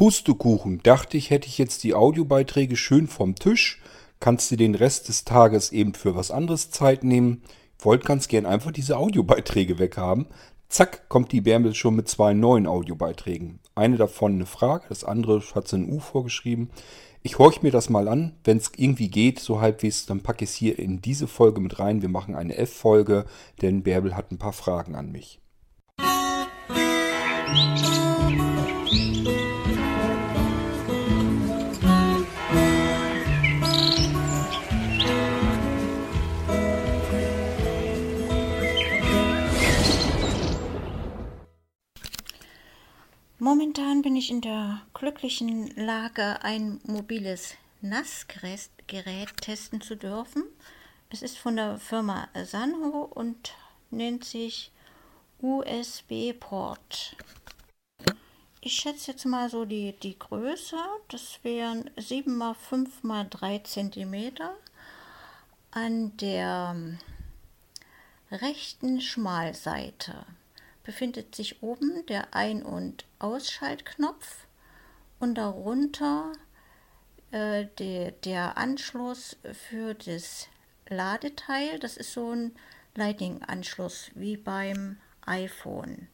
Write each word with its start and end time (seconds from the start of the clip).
Pustekuchen, 0.00 0.82
dachte 0.82 1.18
ich, 1.18 1.28
hätte 1.28 1.46
ich 1.46 1.58
jetzt 1.58 1.84
die 1.84 1.92
Audiobeiträge 1.92 2.74
schön 2.74 3.06
vom 3.06 3.34
Tisch. 3.34 3.82
Kannst 4.18 4.50
du 4.50 4.56
den 4.56 4.74
Rest 4.74 5.10
des 5.10 5.26
Tages 5.26 5.72
eben 5.72 5.92
für 5.92 6.16
was 6.16 6.30
anderes 6.30 6.70
Zeit 6.70 7.04
nehmen. 7.04 7.42
Wollt 7.78 8.06
ganz 8.06 8.26
gern 8.26 8.46
einfach 8.46 8.70
diese 8.70 8.96
Audiobeiträge 8.96 9.78
weghaben. 9.78 10.24
Zack, 10.70 11.10
kommt 11.10 11.32
die 11.32 11.42
Bärmel 11.42 11.74
schon 11.74 11.96
mit 11.96 12.08
zwei 12.08 12.32
neuen 12.32 12.66
Audiobeiträgen. 12.66 13.58
Eine 13.74 13.98
davon 13.98 14.36
eine 14.36 14.46
Frage, 14.46 14.86
das 14.88 15.04
andere 15.04 15.42
hat 15.54 15.68
sie 15.68 15.76
ein 15.76 15.92
U 15.92 16.00
vorgeschrieben. 16.00 16.70
Ich 17.22 17.38
horche 17.38 17.60
mir 17.60 17.70
das 17.70 17.90
mal 17.90 18.08
an. 18.08 18.36
Wenn 18.42 18.56
es 18.56 18.72
irgendwie 18.78 19.10
geht, 19.10 19.38
so 19.38 19.60
halbwegs, 19.60 20.06
dann 20.06 20.22
packe 20.22 20.44
ich 20.44 20.50
es 20.52 20.56
hier 20.56 20.78
in 20.78 21.02
diese 21.02 21.28
Folge 21.28 21.60
mit 21.60 21.78
rein. 21.78 22.00
Wir 22.00 22.08
machen 22.08 22.34
eine 22.34 22.56
F-Folge, 22.56 23.26
denn 23.60 23.82
Bärbel 23.82 24.16
hat 24.16 24.32
ein 24.32 24.38
paar 24.38 24.54
Fragen 24.54 24.94
an 24.94 25.12
mich. 25.12 25.42
Momentan 43.42 44.02
bin 44.02 44.16
ich 44.16 44.30
in 44.30 44.42
der 44.42 44.82
glücklichen 44.92 45.74
Lage, 45.74 46.44
ein 46.44 46.78
mobiles 46.84 47.54
NAS-Gerät 47.80 49.34
testen 49.40 49.80
zu 49.80 49.96
dürfen. 49.96 50.44
Es 51.08 51.22
ist 51.22 51.38
von 51.38 51.56
der 51.56 51.78
Firma 51.78 52.28
Sanho 52.44 53.08
und 53.14 53.54
nennt 53.90 54.26
sich 54.26 54.70
USB-Port. 55.40 57.16
Ich 58.60 58.74
schätze 58.74 59.12
jetzt 59.12 59.24
mal 59.24 59.48
so 59.48 59.64
die, 59.64 59.94
die 60.02 60.18
Größe. 60.18 60.76
Das 61.08 61.40
wären 61.42 61.88
7 61.96 62.42
x 62.42 62.58
5 62.68 62.90
x 63.02 63.30
3 63.30 63.58
cm. 63.60 64.32
An 65.70 66.14
der 66.18 66.76
rechten 68.30 69.00
Schmalseite 69.00 70.26
befindet 70.82 71.34
sich 71.34 71.62
oben 71.62 72.04
der 72.06 72.34
Ein- 72.34 72.62
und 72.62 73.04
Ausschaltknopf 73.18 74.46
und 75.18 75.36
darunter 75.36 76.32
äh, 77.30 77.66
de, 77.78 78.12
der 78.24 78.56
Anschluss 78.56 79.36
für 79.52 79.94
das 79.94 80.48
Ladeteil. 80.88 81.78
Das 81.78 81.96
ist 81.96 82.12
so 82.12 82.30
ein 82.32 82.52
Lightning-Anschluss 82.94 84.10
wie 84.14 84.36
beim 84.36 84.98
iPhone. 85.26 86.08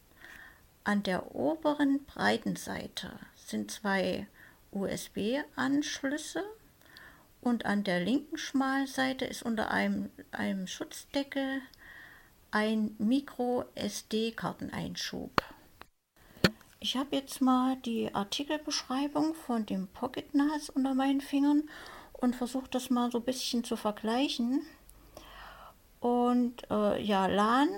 An 0.85 1.03
der 1.03 1.35
oberen 1.35 2.05
breiten 2.05 2.57
Seite 2.57 3.19
sind 3.35 3.71
zwei 3.71 4.27
USB-Anschlüsse 4.73 6.45
und 7.41 7.65
an 7.65 7.83
der 7.83 8.01
linken 8.01 8.37
Schmalseite 8.37 9.25
ist 9.25 9.43
unter 9.43 9.71
einem, 9.71 10.11
einem 10.33 10.67
Schutzdeckel 10.67 11.63
ein 12.51 12.95
Micro-SD-Karteneinschub. 12.99 15.43
Ich 16.79 16.97
habe 16.97 17.17
jetzt 17.17 17.41
mal 17.41 17.77
die 17.77 18.15
Artikelbeschreibung 18.15 19.35
von 19.35 19.67
dem 19.67 19.89
Pocket 19.89 20.33
NAS 20.35 20.71
unter 20.71 20.95
meinen 20.95 21.21
Fingern 21.21 21.69
und 22.13 22.37
versuche 22.37 22.69
das 22.71 22.91
mal 22.91 23.11
so 23.11 23.19
ein 23.19 23.25
bisschen 23.25 23.65
zu 23.65 23.77
vergleichen. 23.77 24.65
Und 26.01 26.71
äh, 26.71 27.03
ja, 27.03 27.27
LAN 27.27 27.69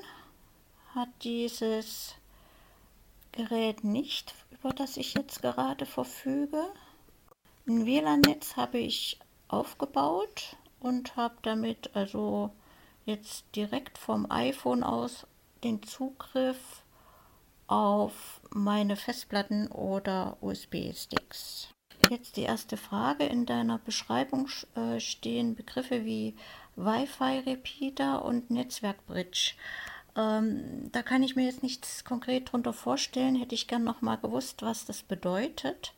hat 0.94 1.08
dieses 1.22 2.14
Gerät 3.32 3.84
nicht, 3.84 4.34
über 4.50 4.72
das 4.72 4.96
ich 4.96 5.14
jetzt 5.14 5.42
gerade 5.42 5.86
verfüge. 5.86 6.64
Ein 7.66 7.86
WLAN-Netz 7.86 8.56
habe 8.56 8.78
ich 8.78 9.18
aufgebaut 9.48 10.56
und 10.80 11.16
habe 11.16 11.36
damit 11.42 11.94
also 11.94 12.50
jetzt 13.08 13.46
direkt 13.56 13.98
vom 13.98 14.30
iPhone 14.30 14.84
aus 14.84 15.26
den 15.64 15.82
Zugriff 15.82 16.82
auf 17.66 18.40
meine 18.50 18.96
Festplatten 18.96 19.68
oder 19.68 20.36
USB-Sticks. 20.40 21.68
Jetzt 22.10 22.36
die 22.36 22.42
erste 22.42 22.76
Frage. 22.76 23.24
In 23.24 23.46
deiner 23.46 23.78
Beschreibung 23.78 24.48
äh, 24.76 25.00
stehen 25.00 25.54
Begriffe 25.54 26.04
wie 26.04 26.36
Wi-Fi-Repeater 26.76 28.24
und 28.24 28.50
Netzwerkbridge. 28.50 29.54
Ähm, 30.14 30.90
da 30.92 31.02
kann 31.02 31.22
ich 31.22 31.34
mir 31.34 31.46
jetzt 31.46 31.62
nichts 31.62 32.04
konkret 32.04 32.48
darunter 32.48 32.72
vorstellen. 32.72 33.36
Hätte 33.36 33.54
ich 33.54 33.68
gern 33.68 33.84
noch 33.84 34.00
mal 34.00 34.16
gewusst, 34.16 34.62
was 34.62 34.84
das 34.84 35.02
bedeutet. 35.02 35.94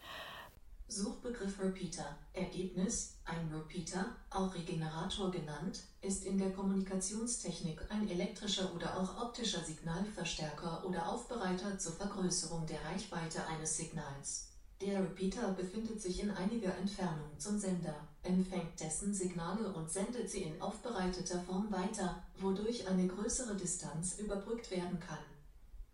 Suchbegriff 0.89 1.61
Repeater. 1.61 2.17
Ergebnis, 2.33 3.19
ein 3.25 3.53
Repeater, 3.53 4.07
auch 4.31 4.55
Regenerator 4.55 5.31
genannt, 5.31 5.83
ist 6.03 6.25
in 6.25 6.39
der 6.39 6.53
Kommunikationstechnik 6.53 7.81
ein 7.91 8.09
elektrischer 8.09 8.75
oder 8.75 8.99
auch 8.99 9.23
optischer 9.23 9.63
Signalverstärker 9.63 10.85
oder 10.87 11.09
Aufbereiter 11.09 11.79
zur 11.79 11.93
Vergrößerung 11.93 12.67
der 12.67 12.83
Reichweite 12.85 13.47
eines 13.47 13.77
Signals. 13.77 14.47
Der 14.81 15.01
Repeater 15.03 15.53
befindet 15.53 16.01
sich 16.01 16.23
in 16.23 16.31
einiger 16.31 16.75
Entfernung 16.75 17.39
zum 17.39 17.59
Sender, 17.59 18.09
empfängt 18.23 18.81
dessen 18.81 19.13
Signale 19.13 19.71
und 19.75 19.91
sendet 19.91 20.31
sie 20.31 20.45
in 20.45 20.63
aufbereiteter 20.63 21.39
Form 21.43 21.71
weiter, 21.71 22.23
wodurch 22.39 22.89
eine 22.89 23.07
größere 23.07 23.55
Distanz 23.57 24.19
überbrückt 24.19 24.71
werden 24.71 24.99
kann. 24.99 25.19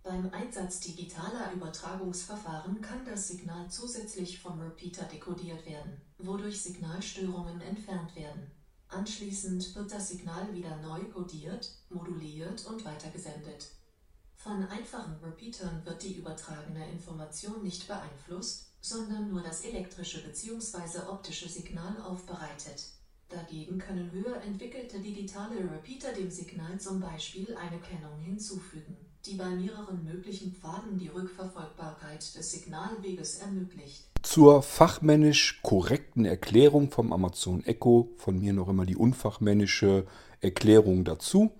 Beim 0.05 0.31
Einsatz 0.33 0.79
digitaler 0.79 1.53
Übertragungsverfahren 1.53 2.81
kann 2.81 3.05
das 3.05 3.27
Signal 3.27 3.69
zusätzlich 3.69 4.39
vom 4.39 4.61
Repeater 4.61 5.05
dekodiert 5.07 5.67
werden, 5.67 6.01
wodurch 6.19 6.63
Signalstörungen 6.63 7.61
entfernt 7.61 8.15
werden. 8.15 8.53
Anschließend 8.89 9.75
wird 9.75 9.93
das 9.93 10.09
Signal 10.09 10.55
wieder 10.55 10.77
neu 10.77 11.01
kodiert, 11.05 11.71
moduliert 11.91 12.65
und 12.67 12.85
weitergesendet. 12.85 13.69
Von 14.37 14.67
einfachen 14.69 15.17
Repeatern 15.23 15.85
wird 15.85 16.03
die 16.03 16.15
übertragene 16.15 16.89
Information 16.91 17.63
nicht 17.63 17.89
beeinflusst, 17.89 18.71
sondern 18.81 19.29
nur 19.29 19.43
das 19.43 19.63
elektrische 19.63 20.23
bzw. 20.23 21.01
optische 21.09 21.49
Signal 21.49 22.01
aufbereitet. 22.01 22.87
Dagegen 23.29 23.79
können 23.79 24.13
höher 24.13 24.41
entwickelte 24.43 25.01
digitale 25.01 25.59
Repeater 25.59 26.13
dem 26.13 26.31
Signal 26.31 26.79
zum 26.79 27.01
Beispiel 27.01 27.57
eine 27.57 27.81
Kennung 27.81 28.21
hinzufügen 28.21 29.06
die 29.27 29.35
bei 29.35 29.49
mehreren 29.49 30.05
möglichen 30.05 30.53
Pfaden 30.53 30.99
die 30.99 31.09
Rückverfolgbarkeit 31.09 32.37
des 32.37 32.53
Signalweges 32.53 33.39
ermöglicht. 33.39 34.05
Zur 34.23 34.63
fachmännisch 34.63 35.61
korrekten 35.63 36.25
Erklärung 36.25 36.91
vom 36.91 37.13
Amazon 37.13 37.65
Echo, 37.65 38.11
von 38.17 38.39
mir 38.39 38.53
noch 38.53 38.69
immer 38.69 38.87
die 38.87 38.97
unfachmännische 38.97 40.07
Erklärung 40.41 41.05
dazu. 41.05 41.53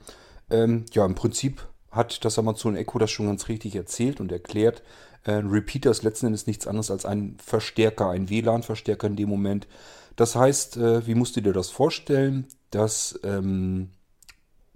Ähm, 0.51 0.85
ja, 0.93 1.05
im 1.05 1.15
Prinzip 1.15 1.67
hat 1.91 2.25
das 2.25 2.39
Amazon 2.39 2.77
Echo 2.77 2.99
das 2.99 3.11
schon 3.11 3.27
ganz 3.27 3.49
richtig 3.49 3.75
erzählt 3.75 4.21
und 4.21 4.31
erklärt. 4.31 4.83
Äh, 5.25 5.33
ein 5.33 5.49
Repeater 5.49 5.91
ist 5.91 6.03
letzten 6.03 6.27
Endes 6.27 6.47
nichts 6.47 6.67
anderes 6.67 6.91
als 6.91 7.05
ein 7.05 7.37
Verstärker, 7.45 8.11
ein 8.11 8.29
WLAN-Verstärker 8.29 9.07
in 9.09 9.17
dem 9.17 9.29
Moment. 9.29 9.67
Das 10.15 10.35
heißt, 10.35 10.77
äh, 10.77 11.07
wie 11.07 11.15
musst 11.15 11.37
du 11.37 11.41
dir 11.41 11.53
das 11.53 11.71
vorstellen? 11.71 12.47
Das 12.71 13.19
ähm, 13.23 13.91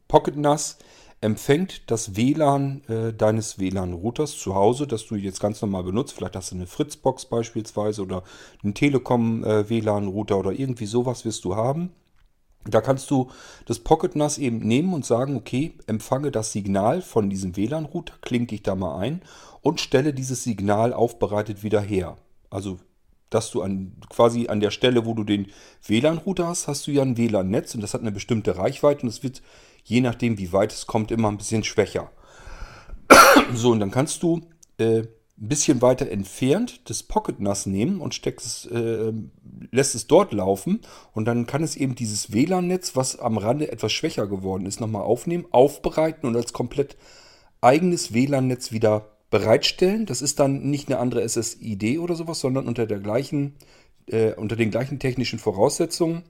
Pocket 0.09 0.37
NAS 0.37 0.79
empfängt 1.21 1.91
das 1.91 2.17
WLAN 2.17 2.83
äh, 2.89 3.13
deines 3.13 3.59
WLAN-Routers 3.59 4.39
zu 4.39 4.55
Hause, 4.55 4.87
das 4.87 5.07
du 5.07 5.17
jetzt 5.17 5.41
ganz 5.41 5.61
normal 5.61 5.85
benutzt. 5.85 6.15
Vielleicht 6.15 6.37
hast 6.37 6.51
du 6.51 6.57
eine 6.57 6.67
Fritzbox 6.67 7.27
beispielsweise 7.27 8.03
oder 8.03 8.23
einen 8.63 8.75
Telekom-WLAN-Router 8.75 10.35
äh, 10.35 10.39
oder 10.39 10.53
irgendwie 10.53 10.87
sowas 10.87 11.25
wirst 11.25 11.45
du 11.45 11.57
haben. 11.57 11.91
Da 12.65 12.81
kannst 12.81 13.11
du 13.11 13.31
das 13.67 13.79
Pocket 13.79 14.17
NAS 14.17 14.39
eben 14.39 14.59
nehmen 14.59 14.93
und 14.93 15.05
sagen, 15.05 15.37
okay, 15.37 15.75
empfange 15.87 16.31
das 16.31 16.53
Signal 16.53 17.01
von 17.01 17.31
diesem 17.31 17.57
WLAN-Router, 17.57 18.15
kling 18.21 18.47
dich 18.47 18.63
da 18.63 18.75
mal 18.75 18.99
ein 18.99 19.23
und 19.63 19.81
stelle 19.81 20.13
dieses 20.13 20.45
Signal 20.45 20.93
aufbereitet 20.93 21.63
wieder 21.63 21.81
her. 21.81 22.17
Also 22.51 22.79
dass 23.31 23.53
du 23.53 23.63
an, 23.63 23.93
quasi 24.09 24.49
an 24.49 24.59
der 24.59 24.73
Stelle, 24.73 25.07
wo 25.07 25.15
du 25.15 25.23
den 25.23 25.47
WLAN-Router 25.87 26.49
hast, 26.49 26.67
hast 26.67 26.87
du 26.87 26.91
ja 26.91 27.03
ein 27.03 27.17
WLAN-Netz 27.17 27.75
und 27.75 27.81
das 27.81 27.95
hat 27.95 28.01
eine 28.01 28.13
bestimmte 28.13 28.57
Reichweite 28.57 29.03
und 29.03 29.09
es 29.09 29.23
wird 29.23 29.41
je 29.85 30.01
nachdem, 30.01 30.39
wie 30.39 30.53
weit 30.53 30.73
es 30.73 30.87
kommt, 30.87 31.11
immer 31.11 31.29
ein 31.29 31.39
bisschen 31.39 31.65
schwächer. 31.65 32.11
so, 33.55 33.71
und 33.73 33.81
dann 33.81 33.91
kannst 33.91 34.23
du 34.23 34.43
äh, 34.79 35.03
ein 35.41 35.49
bisschen 35.49 35.81
weiter 35.81 36.11
entfernt 36.11 36.89
das 36.91 37.03
Pocket 37.03 37.41
NAS 37.41 37.65
nehmen 37.65 38.01
und 38.01 38.15
steckst 38.15 38.47
es, 38.47 38.67
äh, 38.67 39.13
lässt 39.71 39.95
es 39.95 40.07
dort 40.07 40.33
laufen 40.33 40.81
und 41.13 41.25
dann 41.25 41.47
kann 41.47 41.63
es 41.63 41.77
eben 41.77 41.95
dieses 41.95 42.33
WLAN-Netz, 42.33 42.95
was 42.95 43.19
am 43.19 43.39
Rande 43.39 43.73
etwas 43.73 43.93
schwächer 43.93 44.27
geworden 44.27 44.67
ist, 44.67 44.81
nochmal 44.81 45.03
aufnehmen, 45.03 45.47
aufbereiten 45.51 46.27
und 46.27 46.37
als 46.37 46.53
komplett 46.53 46.97
eigenes 47.63 48.13
WLAN-Netz 48.13 48.71
wieder 48.71 49.17
bereitstellen. 49.31 50.05
Das 50.05 50.21
ist 50.21 50.41
dann 50.41 50.71
nicht 50.71 50.89
eine 50.89 50.99
andere 50.99 51.27
SSID 51.27 51.99
oder 51.99 52.17
sowas, 52.17 52.41
sondern 52.41 52.69
unter 52.69 52.87
der 52.87 52.99
gleichen, 52.99 53.55
äh, 54.07 54.35
unter 54.35 54.57
den 54.57 54.71
gleichen 54.71 54.99
technischen 54.99 55.39
Voraussetzungen. 55.39 56.23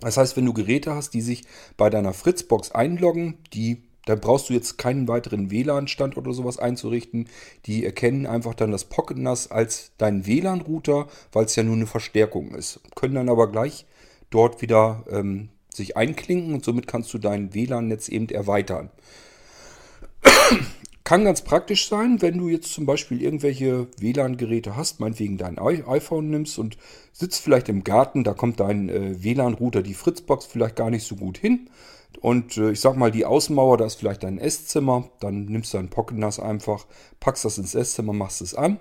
Das 0.00 0.16
heißt, 0.16 0.36
wenn 0.36 0.46
du 0.46 0.52
Geräte 0.52 0.94
hast, 0.94 1.10
die 1.14 1.20
sich 1.20 1.42
bei 1.76 1.90
deiner 1.90 2.12
Fritzbox 2.14 2.70
einloggen, 2.72 3.38
die 3.52 3.82
Da 4.06 4.14
brauchst 4.14 4.48
du 4.48 4.54
jetzt 4.54 4.78
keinen 4.78 5.06
weiteren 5.06 5.50
WLAN-Stand 5.50 6.16
oder 6.16 6.32
sowas 6.32 6.58
einzurichten. 6.58 7.28
Die 7.66 7.84
erkennen 7.84 8.26
einfach 8.26 8.54
dann 8.54 8.70
das 8.70 8.86
Pocket 8.86 9.18
NAS 9.18 9.50
als 9.50 9.92
deinen 9.98 10.24
WLAN-Router, 10.26 11.08
weil 11.32 11.44
es 11.44 11.56
ja 11.56 11.62
nur 11.62 11.76
eine 11.76 11.86
Verstärkung 11.86 12.54
ist. 12.54 12.80
Können 12.94 13.16
dann 13.16 13.28
aber 13.28 13.52
gleich 13.52 13.84
dort 14.30 14.62
wieder 14.62 15.04
ähm, 15.10 15.50
sich 15.74 15.98
einklinken 15.98 16.54
und 16.54 16.64
somit 16.64 16.86
kannst 16.86 17.12
du 17.12 17.18
dein 17.18 17.52
WLAN-Netz 17.52 18.08
eben 18.08 18.30
erweitern. 18.30 18.88
Kann 21.08 21.24
ganz 21.24 21.40
praktisch 21.40 21.88
sein, 21.88 22.20
wenn 22.20 22.36
du 22.36 22.50
jetzt 22.50 22.70
zum 22.70 22.84
Beispiel 22.84 23.22
irgendwelche 23.22 23.86
WLAN-Geräte 23.98 24.76
hast, 24.76 25.00
meinetwegen 25.00 25.38
dein 25.38 25.58
iPhone 25.58 26.28
nimmst 26.28 26.58
und 26.58 26.76
sitzt 27.14 27.40
vielleicht 27.40 27.70
im 27.70 27.82
Garten, 27.82 28.24
da 28.24 28.34
kommt 28.34 28.60
dein 28.60 28.90
äh, 28.90 29.24
WLAN-Router, 29.24 29.80
die 29.80 29.94
Fritzbox, 29.94 30.44
vielleicht 30.44 30.76
gar 30.76 30.90
nicht 30.90 31.06
so 31.06 31.16
gut 31.16 31.38
hin. 31.38 31.70
Und 32.20 32.58
äh, 32.58 32.72
ich 32.72 32.80
sag 32.80 32.98
mal, 32.98 33.10
die 33.10 33.24
Außenmauer, 33.24 33.78
da 33.78 33.86
ist 33.86 33.94
vielleicht 33.94 34.22
dein 34.22 34.36
Esszimmer, 34.36 35.08
dann 35.20 35.46
nimmst 35.46 35.72
du 35.72 35.78
dein 35.78 35.88
Pocket 35.88 36.18
NAS 36.18 36.40
einfach, 36.40 36.84
packst 37.20 37.46
das 37.46 37.56
ins 37.56 37.74
Esszimmer, 37.74 38.12
machst 38.12 38.42
es 38.42 38.54
an, 38.54 38.78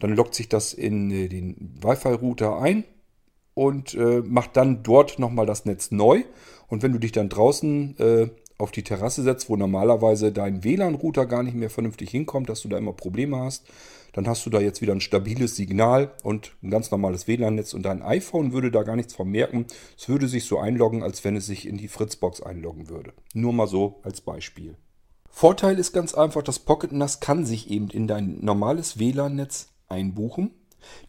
dann 0.00 0.16
lockt 0.16 0.34
sich 0.34 0.48
das 0.48 0.72
in 0.72 1.08
äh, 1.12 1.28
den 1.28 1.78
Wi-Fi-Router 1.80 2.58
ein 2.58 2.82
und 3.54 3.94
äh, 3.94 4.22
macht 4.26 4.56
dann 4.56 4.82
dort 4.82 5.20
nochmal 5.20 5.46
das 5.46 5.66
Netz 5.66 5.92
neu. 5.92 6.24
Und 6.66 6.82
wenn 6.82 6.92
du 6.92 6.98
dich 6.98 7.12
dann 7.12 7.28
draußen 7.28 7.96
äh, 8.00 8.28
auf 8.60 8.70
die 8.70 8.84
Terrasse 8.84 9.22
setzt, 9.22 9.48
wo 9.48 9.56
normalerweise 9.56 10.32
dein 10.32 10.62
WLAN-Router 10.64 11.26
gar 11.26 11.42
nicht 11.42 11.56
mehr 11.56 11.70
vernünftig 11.70 12.10
hinkommt, 12.10 12.48
dass 12.48 12.62
du 12.62 12.68
da 12.68 12.78
immer 12.78 12.92
Probleme 12.92 13.38
hast, 13.38 13.66
dann 14.12 14.26
hast 14.26 14.44
du 14.44 14.50
da 14.50 14.60
jetzt 14.60 14.80
wieder 14.80 14.92
ein 14.92 15.00
stabiles 15.00 15.56
Signal 15.56 16.12
und 16.22 16.52
ein 16.62 16.70
ganz 16.70 16.90
normales 16.90 17.28
WLAN-Netz 17.28 17.74
und 17.74 17.82
dein 17.82 18.02
iPhone 18.02 18.52
würde 18.52 18.70
da 18.70 18.82
gar 18.82 18.96
nichts 18.96 19.14
vermerken. 19.14 19.66
Es 19.96 20.08
würde 20.08 20.28
sich 20.28 20.44
so 20.44 20.58
einloggen, 20.58 21.02
als 21.02 21.24
wenn 21.24 21.36
es 21.36 21.46
sich 21.46 21.66
in 21.66 21.76
die 21.76 21.88
Fritzbox 21.88 22.42
einloggen 22.42 22.88
würde. 22.88 23.12
Nur 23.34 23.52
mal 23.52 23.66
so 23.66 24.00
als 24.02 24.20
Beispiel. 24.20 24.76
Vorteil 25.28 25.78
ist 25.78 25.92
ganz 25.92 26.14
einfach, 26.14 26.42
das 26.42 26.58
Pocket 26.58 26.92
NAS 26.92 27.20
kann 27.20 27.46
sich 27.46 27.70
eben 27.70 27.88
in 27.88 28.08
dein 28.08 28.38
normales 28.40 28.98
WLAN-Netz 28.98 29.68
einbuchen 29.88 30.50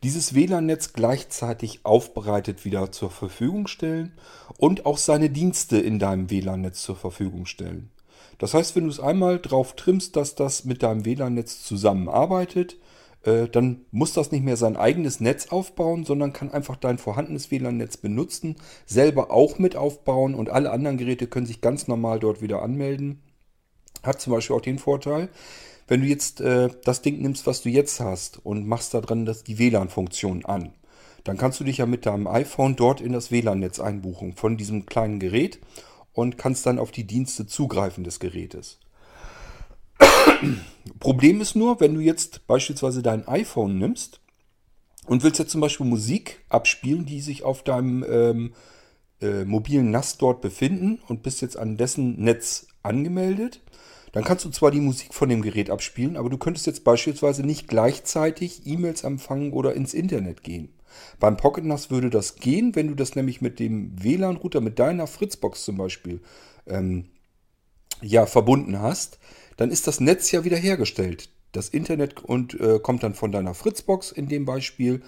dieses 0.04 0.34
WLAN-Netz 0.34 0.94
gleichzeitig 0.94 1.82
aufbereitet 1.84 2.66
wieder 2.66 2.92
zur 2.92 3.12
Verfügung 3.12 3.68
stellen 3.68 4.14
und 4.58 4.86
auch 4.86 4.98
seine 4.98 5.30
Dienste 5.30 5.78
in 5.78 6.00
deinem 6.00 6.30
WLAN-Netz 6.30 6.82
zur 6.84 6.96
Verfügung 6.96 7.46
stellen. 7.46 7.92
Das 8.38 8.54
heißt, 8.54 8.76
wenn 8.76 8.86
du 8.86 8.90
es 8.90 9.00
einmal 9.00 9.40
drauf 9.40 9.76
trimmst, 9.76 10.16
dass 10.16 10.36
das 10.36 10.66
mit 10.66 10.82
deinem 10.82 11.06
WLAN-Netz 11.06 11.64
zusammenarbeitet, 11.64 12.78
äh, 13.24 13.48
dann 13.48 13.86
muss 13.92 14.14
das 14.14 14.32
nicht 14.32 14.44
mehr 14.44 14.58
sein 14.58 14.78
eigenes 14.78 15.20
Netz 15.20 15.48
aufbauen, 15.50 16.06
sondern 16.06 16.34
kann 16.34 16.52
einfach 16.52 16.76
dein 16.76 16.98
vorhandenes 16.98 17.52
WLAN-Netz 17.52 17.98
benutzen, 17.98 18.56
selber 18.86 19.32
auch 19.32 19.60
mit 19.60 19.76
aufbauen 19.76 20.34
und 20.34 20.50
alle 20.50 20.72
anderen 20.72 20.98
Geräte 20.98 21.28
können 21.28 21.46
sich 21.46 21.62
ganz 21.62 21.88
normal 21.88 22.20
dort 22.20 22.42
wieder 22.42 22.64
anmelden. 22.64 23.22
Hat 24.04 24.20
zum 24.20 24.34
Beispiel 24.34 24.56
auch 24.56 24.62
den 24.62 24.80
Vorteil, 24.80 25.30
wenn 25.92 26.00
du 26.00 26.08
jetzt 26.08 26.40
äh, 26.40 26.70
das 26.86 27.02
Ding 27.02 27.22
nimmst, 27.22 27.46
was 27.48 27.64
du 27.64 27.68
jetzt 27.68 28.00
hast 28.00 28.40
und 28.46 28.66
machst 28.66 28.94
da 28.94 29.02
dran 29.02 29.26
das, 29.26 29.44
die 29.44 29.60
WLAN-Funktion 29.60 30.46
an, 30.46 30.72
dann 31.26 31.38
kannst 31.38 31.60
du 31.60 31.66
dich 31.66 31.80
ja 31.80 31.86
mit 31.86 32.06
deinem 32.06 32.28
iPhone 32.28 32.78
dort 32.78 33.02
in 33.02 33.12
das 33.12 33.30
WLAN-Netz 33.30 33.82
einbuchen 33.82 34.32
von 34.32 34.56
diesem 34.56 34.86
kleinen 34.86 35.20
Gerät 35.20 35.60
und 36.14 36.38
kannst 36.38 36.66
dann 36.66 36.80
auf 36.80 36.92
die 36.92 37.04
Dienste 37.04 37.46
zugreifen 37.46 38.06
des 38.06 38.22
Gerätes. 38.22 38.80
Problem 41.02 41.42
ist 41.42 41.58
nur, 41.58 41.82
wenn 41.82 41.94
du 41.94 42.00
jetzt 42.00 42.48
beispielsweise 42.48 43.02
dein 43.02 43.28
iPhone 43.28 43.78
nimmst 43.78 44.22
und 45.08 45.24
willst 45.24 45.40
jetzt 45.40 45.52
zum 45.52 45.60
Beispiel 45.60 45.86
Musik 45.86 46.40
abspielen, 46.48 47.06
die 47.06 47.20
sich 47.20 47.44
auf 47.44 47.64
deinem 47.64 48.06
ähm, 48.10 48.54
äh, 49.20 49.44
mobilen 49.44 49.92
NAS 49.92 50.18
dort 50.18 50.40
befinden 50.40 51.02
und 51.10 51.22
bist 51.22 51.42
jetzt 51.42 51.58
an 51.58 51.76
dessen 51.76 52.18
Netz 52.24 52.68
angemeldet, 52.82 53.60
dann 54.12 54.24
kannst 54.24 54.46
du 54.46 54.50
zwar 54.50 54.72
die 54.72 54.82
Musik 54.82 55.14
von 55.14 55.30
dem 55.30 55.42
Gerät 55.42 55.70
abspielen, 55.70 56.18
aber 56.18 56.30
du 56.30 56.38
könntest 56.38 56.68
jetzt 56.68 56.84
beispielsweise 56.84 57.44
nicht 57.44 57.68
gleichzeitig 57.68 58.66
E-Mails 58.66 59.04
empfangen 59.04 59.54
oder 59.54 59.74
ins 59.74 59.94
Internet 59.94 60.44
gehen. 60.44 60.70
Beim 61.20 61.38
Pocket 61.38 61.64
NAS 61.64 61.90
würde 61.90 62.10
das 62.10 62.36
gehen, 62.36 62.76
wenn 62.76 62.90
du 62.90 62.96
das 62.96 63.16
nämlich 63.16 63.42
mit 63.42 63.60
dem 63.60 63.92
WLAN-Router, 64.04 64.62
mit 64.62 64.80
deiner 64.80 65.08
Fritzbox 65.08 65.64
zum 65.64 65.78
Beispiel, 65.78 66.20
ähm, 66.68 67.06
ja, 68.02 68.26
verbunden 68.26 68.82
hast, 68.82 69.20
dann 69.58 69.72
ist 69.72 69.88
das 69.88 70.00
Netz 70.00 70.32
ja 70.32 70.44
wiederhergestellt. 70.44 71.30
Das 71.52 71.70
Internet 71.70 72.24
und, 72.24 72.60
äh, 72.60 72.80
kommt 72.80 73.04
dann 73.04 73.14
von 73.14 73.32
deiner 73.32 73.54
Fritzbox 73.54 74.12
in 74.12 74.28
dem 74.28 74.46
Beispiel. 74.46 75.02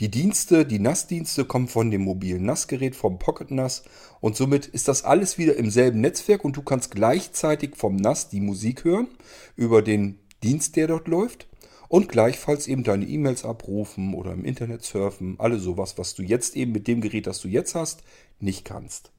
Die 0.00 0.10
Dienste, 0.10 0.64
die 0.64 0.78
NAS-Dienste 0.78 1.44
kommen 1.44 1.68
von 1.68 1.90
dem 1.90 2.00
mobilen 2.00 2.46
NAS-Gerät, 2.46 2.96
vom 2.96 3.18
Pocket 3.18 3.50
NAS 3.50 3.82
und 4.22 4.34
somit 4.34 4.64
ist 4.64 4.88
das 4.88 5.04
alles 5.04 5.36
wieder 5.36 5.56
im 5.56 5.70
selben 5.70 6.00
Netzwerk 6.00 6.42
und 6.42 6.56
du 6.56 6.62
kannst 6.62 6.90
gleichzeitig 6.90 7.76
vom 7.76 7.96
NAS 7.96 8.30
die 8.30 8.40
Musik 8.40 8.84
hören 8.84 9.08
über 9.56 9.82
den 9.82 10.18
Dienst, 10.42 10.76
der 10.76 10.86
dort 10.86 11.06
läuft 11.06 11.48
und 11.88 12.08
gleichfalls 12.08 12.66
eben 12.66 12.82
deine 12.82 13.04
E-Mails 13.04 13.44
abrufen 13.44 14.14
oder 14.14 14.32
im 14.32 14.46
Internet 14.46 14.84
surfen, 14.84 15.36
alles 15.38 15.64
sowas, 15.64 15.98
was 15.98 16.14
du 16.14 16.22
jetzt 16.22 16.56
eben 16.56 16.72
mit 16.72 16.88
dem 16.88 17.02
Gerät, 17.02 17.26
das 17.26 17.42
du 17.42 17.48
jetzt 17.48 17.74
hast, 17.74 18.02
nicht 18.38 18.64
kannst. 18.64 19.12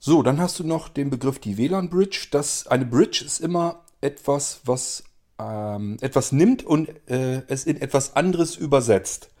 So, 0.00 0.24
dann 0.24 0.40
hast 0.40 0.58
du 0.58 0.64
noch 0.64 0.88
den 0.88 1.10
Begriff 1.10 1.38
die 1.38 1.58
WLAN-Bridge. 1.58 2.26
eine 2.68 2.86
Bridge 2.86 3.22
ist 3.24 3.38
immer 3.38 3.84
etwas, 4.00 4.62
was 4.64 5.04
ähm, 5.38 5.96
etwas 6.00 6.32
nimmt 6.32 6.64
und 6.64 6.88
äh, 7.08 7.42
es 7.46 7.66
in 7.66 7.80
etwas 7.80 8.16
anderes 8.16 8.56
übersetzt. 8.56 9.31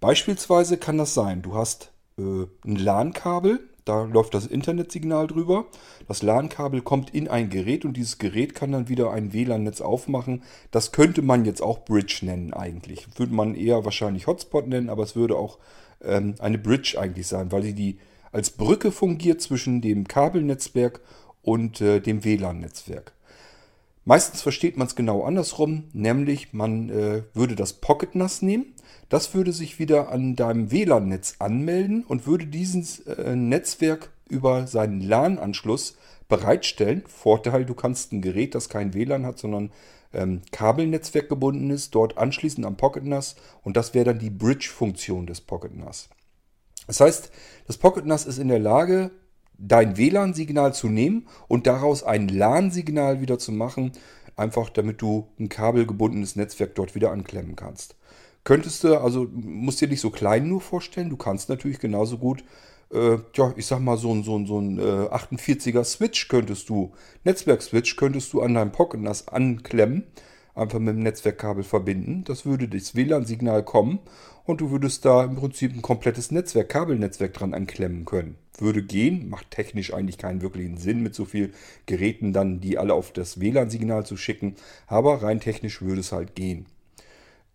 Beispielsweise 0.00 0.76
kann 0.76 0.98
das 0.98 1.14
sein, 1.14 1.42
du 1.42 1.54
hast 1.54 1.92
äh, 2.18 2.46
ein 2.64 2.76
LAN-Kabel, 2.76 3.60
da 3.84 4.04
läuft 4.04 4.32
das 4.32 4.46
Internetsignal 4.46 5.26
drüber. 5.26 5.66
Das 6.08 6.22
LAN-Kabel 6.22 6.80
kommt 6.80 7.10
in 7.10 7.28
ein 7.28 7.50
Gerät 7.50 7.84
und 7.84 7.96
dieses 7.96 8.18
Gerät 8.18 8.54
kann 8.54 8.72
dann 8.72 8.88
wieder 8.88 9.10
ein 9.10 9.34
WLAN-Netz 9.34 9.82
aufmachen. 9.82 10.42
Das 10.70 10.90
könnte 10.92 11.20
man 11.20 11.44
jetzt 11.44 11.60
auch 11.60 11.84
Bridge 11.84 12.20
nennen 12.22 12.54
eigentlich. 12.54 13.06
Würde 13.18 13.34
man 13.34 13.54
eher 13.54 13.84
wahrscheinlich 13.84 14.26
Hotspot 14.26 14.66
nennen, 14.68 14.88
aber 14.88 15.02
es 15.02 15.16
würde 15.16 15.36
auch 15.36 15.58
ähm, 16.02 16.34
eine 16.38 16.58
Bridge 16.58 16.98
eigentlich 16.98 17.26
sein, 17.26 17.52
weil 17.52 17.62
sie 17.62 17.74
die 17.74 17.98
als 18.32 18.50
Brücke 18.50 18.90
fungiert 18.90 19.42
zwischen 19.42 19.80
dem 19.82 20.08
Kabelnetzwerk 20.08 21.00
und 21.42 21.80
äh, 21.80 22.00
dem 22.00 22.24
WLAN-Netzwerk. 22.24 23.12
Meistens 24.04 24.42
versteht 24.42 24.76
man 24.76 24.86
es 24.86 24.96
genau 24.96 25.24
andersrum, 25.24 25.84
nämlich 25.92 26.52
man 26.52 26.90
äh, 26.90 27.22
würde 27.32 27.56
das 27.56 27.74
Pocket 27.74 28.14
NAS 28.14 28.42
nehmen 28.42 28.74
das 29.08 29.34
würde 29.34 29.52
sich 29.52 29.78
wieder 29.78 30.10
an 30.10 30.36
deinem 30.36 30.70
WLAN-Netz 30.70 31.36
anmelden 31.38 32.04
und 32.04 32.26
würde 32.26 32.46
dieses 32.46 33.00
äh, 33.00 33.36
Netzwerk 33.36 34.10
über 34.28 34.66
seinen 34.66 35.00
LAN-Anschluss 35.00 35.96
bereitstellen. 36.28 37.04
Vorteil, 37.06 37.64
du 37.64 37.74
kannst 37.74 38.12
ein 38.12 38.22
Gerät, 38.22 38.54
das 38.54 38.68
kein 38.68 38.94
WLAN 38.94 39.26
hat, 39.26 39.38
sondern 39.38 39.70
ähm, 40.12 40.42
Kabelnetzwerk 40.52 41.28
gebunden 41.28 41.70
ist, 41.70 41.94
dort 41.94 42.16
anschließen 42.18 42.64
am 42.64 42.76
Pocket 42.76 43.04
NAS 43.04 43.36
und 43.62 43.76
das 43.76 43.94
wäre 43.94 44.06
dann 44.06 44.18
die 44.18 44.30
Bridge-Funktion 44.30 45.26
des 45.26 45.40
Pocket 45.40 45.76
NAS. 45.76 46.08
Das 46.86 47.00
heißt, 47.00 47.30
das 47.66 47.78
Pocket 47.78 48.06
NAS 48.06 48.26
ist 48.26 48.38
in 48.38 48.48
der 48.48 48.58
Lage, 48.58 49.10
dein 49.58 49.96
WLAN-Signal 49.96 50.74
zu 50.74 50.88
nehmen 50.88 51.26
und 51.48 51.66
daraus 51.66 52.02
ein 52.02 52.28
LAN-Signal 52.28 53.20
wieder 53.20 53.38
zu 53.38 53.52
machen, 53.52 53.92
einfach 54.36 54.68
damit 54.70 55.00
du 55.00 55.28
ein 55.38 55.48
kabelgebundenes 55.48 56.36
Netzwerk 56.36 56.74
dort 56.74 56.94
wieder 56.94 57.12
anklemmen 57.12 57.56
kannst 57.56 57.96
könntest 58.44 58.84
du, 58.84 59.00
also 59.00 59.26
musst 59.32 59.80
dir 59.80 59.88
nicht 59.88 60.00
so 60.00 60.10
klein 60.10 60.48
nur 60.48 60.60
vorstellen, 60.60 61.10
du 61.10 61.16
kannst 61.16 61.48
natürlich 61.48 61.80
genauso 61.80 62.18
gut, 62.18 62.44
äh, 62.92 63.18
ja, 63.34 63.52
ich 63.56 63.66
sag 63.66 63.80
mal, 63.80 63.96
so 63.96 64.14
ein, 64.14 64.22
so 64.22 64.38
ein, 64.38 64.46
so 64.46 64.60
ein 64.60 64.78
äh, 64.78 64.82
48er 64.82 65.82
Switch 65.82 66.28
könntest 66.28 66.68
du, 66.68 66.92
Netzwerk-Switch 67.24 67.96
könntest 67.96 68.32
du 68.32 68.42
an 68.42 68.54
deinem 68.54 68.72
Pocket 68.72 69.00
NAS 69.00 69.28
anklemmen, 69.28 70.04
einfach 70.54 70.78
mit 70.78 70.94
dem 70.94 71.02
Netzwerkkabel 71.02 71.64
verbinden. 71.64 72.22
Das 72.24 72.46
würde 72.46 72.68
das 72.68 72.94
WLAN-Signal 72.94 73.64
kommen 73.64 73.98
und 74.44 74.60
du 74.60 74.70
würdest 74.70 75.04
da 75.04 75.24
im 75.24 75.36
Prinzip 75.36 75.74
ein 75.74 75.82
komplettes 75.82 76.30
Netzwerk, 76.30 76.68
Kabelnetzwerk 76.68 77.32
dran 77.32 77.54
anklemmen 77.54 78.04
können. 78.04 78.36
Würde 78.58 78.82
gehen, 78.82 79.28
macht 79.28 79.50
technisch 79.50 79.92
eigentlich 79.92 80.18
keinen 80.18 80.42
wirklichen 80.42 80.76
Sinn, 80.76 81.02
mit 81.02 81.14
so 81.14 81.24
vielen 81.24 81.52
Geräten 81.86 82.32
dann 82.32 82.60
die 82.60 82.78
alle 82.78 82.94
auf 82.94 83.12
das 83.12 83.40
WLAN-Signal 83.40 84.06
zu 84.06 84.16
schicken, 84.16 84.54
aber 84.86 85.22
rein 85.22 85.40
technisch 85.40 85.82
würde 85.82 86.00
es 86.00 86.12
halt 86.12 86.34
gehen. 86.34 86.66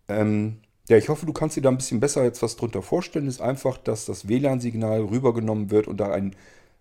Ähm, 0.08 0.58
ja, 0.90 0.96
ich 0.96 1.08
hoffe, 1.08 1.24
du 1.24 1.32
kannst 1.32 1.56
dir 1.56 1.62
da 1.62 1.68
ein 1.68 1.76
bisschen 1.76 2.00
besser 2.00 2.24
jetzt 2.24 2.42
was 2.42 2.56
drunter 2.56 2.82
vorstellen. 2.82 3.28
Ist 3.28 3.40
einfach, 3.40 3.78
dass 3.78 4.06
das 4.06 4.28
WLAN-Signal 4.28 5.02
rübergenommen 5.02 5.70
wird 5.70 5.86
und 5.86 5.98
da 5.98 6.10
ein 6.10 6.34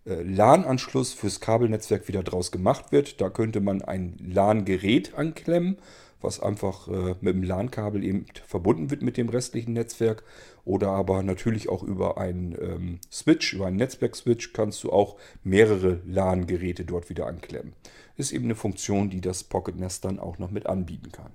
äh, 0.06 0.24
LAN-Anschluss 0.24 1.14
fürs 1.14 1.40
Kabelnetzwerk 1.40 2.08
wieder 2.08 2.24
draus 2.24 2.52
gemacht 2.52 2.92
wird. 2.92 3.22
Da 3.22 3.30
könnte 3.30 3.62
man 3.62 3.84
ein 3.84 4.18
LAN-Gerät 4.20 5.14
anklemmen, 5.14 5.78
was 6.22 6.40
einfach 6.40 6.88
äh, 6.88 7.16
mit 7.22 7.36
dem 7.36 7.44
LAN-Kabel 7.44 8.04
eben 8.04 8.26
verbunden 8.48 8.90
wird 8.90 9.04
mit 9.04 9.16
dem 9.16 9.30
restlichen 9.30 9.74
Netzwerk. 9.74 10.24
Oder 10.66 10.90
aber 10.90 11.24
natürlich 11.24 11.70
auch 11.70 11.84
über 11.84 12.18
einen 12.18 12.54
ähm, 12.54 13.00
Switch, 13.12 13.54
über 13.54 13.68
einen 13.68 13.78
Netzwerk-Switch 13.78 14.54
kannst 14.54 14.84
du 14.84 14.92
auch 14.92 15.18
mehrere 15.44 16.02
LAN-Geräte 16.06 16.86
dort 16.86 17.10
wieder 17.10 17.28
anklemmen. 17.28 17.74
Ist 18.18 18.32
eben 18.32 18.46
eine 18.46 18.56
Funktion, 18.56 19.10
die 19.10 19.22
das 19.22 19.44
Pocket 19.44 19.78
Nest 19.78 20.06
dann 20.06 20.20
auch 20.20 20.38
noch 20.38 20.52
mit 20.52 20.68
anbieten 20.68 21.12
kann. 21.12 21.32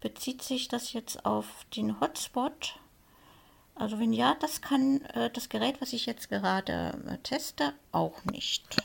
Bezieht 0.00 0.42
sich 0.42 0.68
das 0.68 0.92
jetzt 0.92 1.24
auf 1.24 1.46
den 1.76 2.00
Hotspot? 2.00 2.80
Also 3.74 3.98
wenn 3.98 4.12
ja, 4.12 4.36
das 4.40 4.60
kann 4.60 5.00
äh, 5.14 5.30
das 5.30 5.48
Gerät, 5.48 5.80
was 5.80 5.92
ich 5.92 6.06
jetzt 6.06 6.28
gerade 6.28 6.98
äh, 7.08 7.18
teste, 7.18 7.72
auch 7.90 8.24
nicht. 8.24 8.82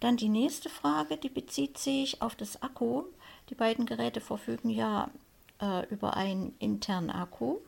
Dann 0.00 0.16
die 0.16 0.28
nächste 0.28 0.68
Frage, 0.68 1.16
die 1.16 1.28
bezieht 1.28 1.78
sich 1.78 2.22
auf 2.22 2.36
das 2.36 2.62
Akku. 2.62 3.04
Die 3.50 3.54
beiden 3.54 3.86
Geräte 3.86 4.20
verfügen 4.20 4.70
ja 4.70 5.10
äh, 5.60 5.86
über 5.88 6.16
einen 6.16 6.54
internen 6.58 7.10
Akku. 7.10 7.58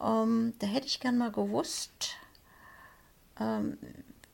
Ähm, 0.00 0.54
da 0.58 0.66
hätte 0.66 0.86
ich 0.86 1.00
gern 1.00 1.18
mal 1.18 1.32
gewusst, 1.32 2.16
ähm, 3.38 3.78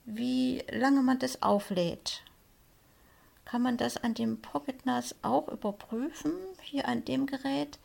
wie 0.04 0.62
lange 0.70 1.02
man 1.02 1.18
das 1.18 1.42
auflädt. 1.42 2.22
Kann 3.44 3.62
man 3.62 3.76
das 3.76 3.96
an 3.96 4.14
dem 4.14 4.40
Pocket 4.40 4.86
NAS 4.86 5.14
auch 5.22 5.48
überprüfen? 5.48 6.32
Hier 6.62 6.86
an 6.86 7.04
dem 7.04 7.26
Gerät 7.26 7.78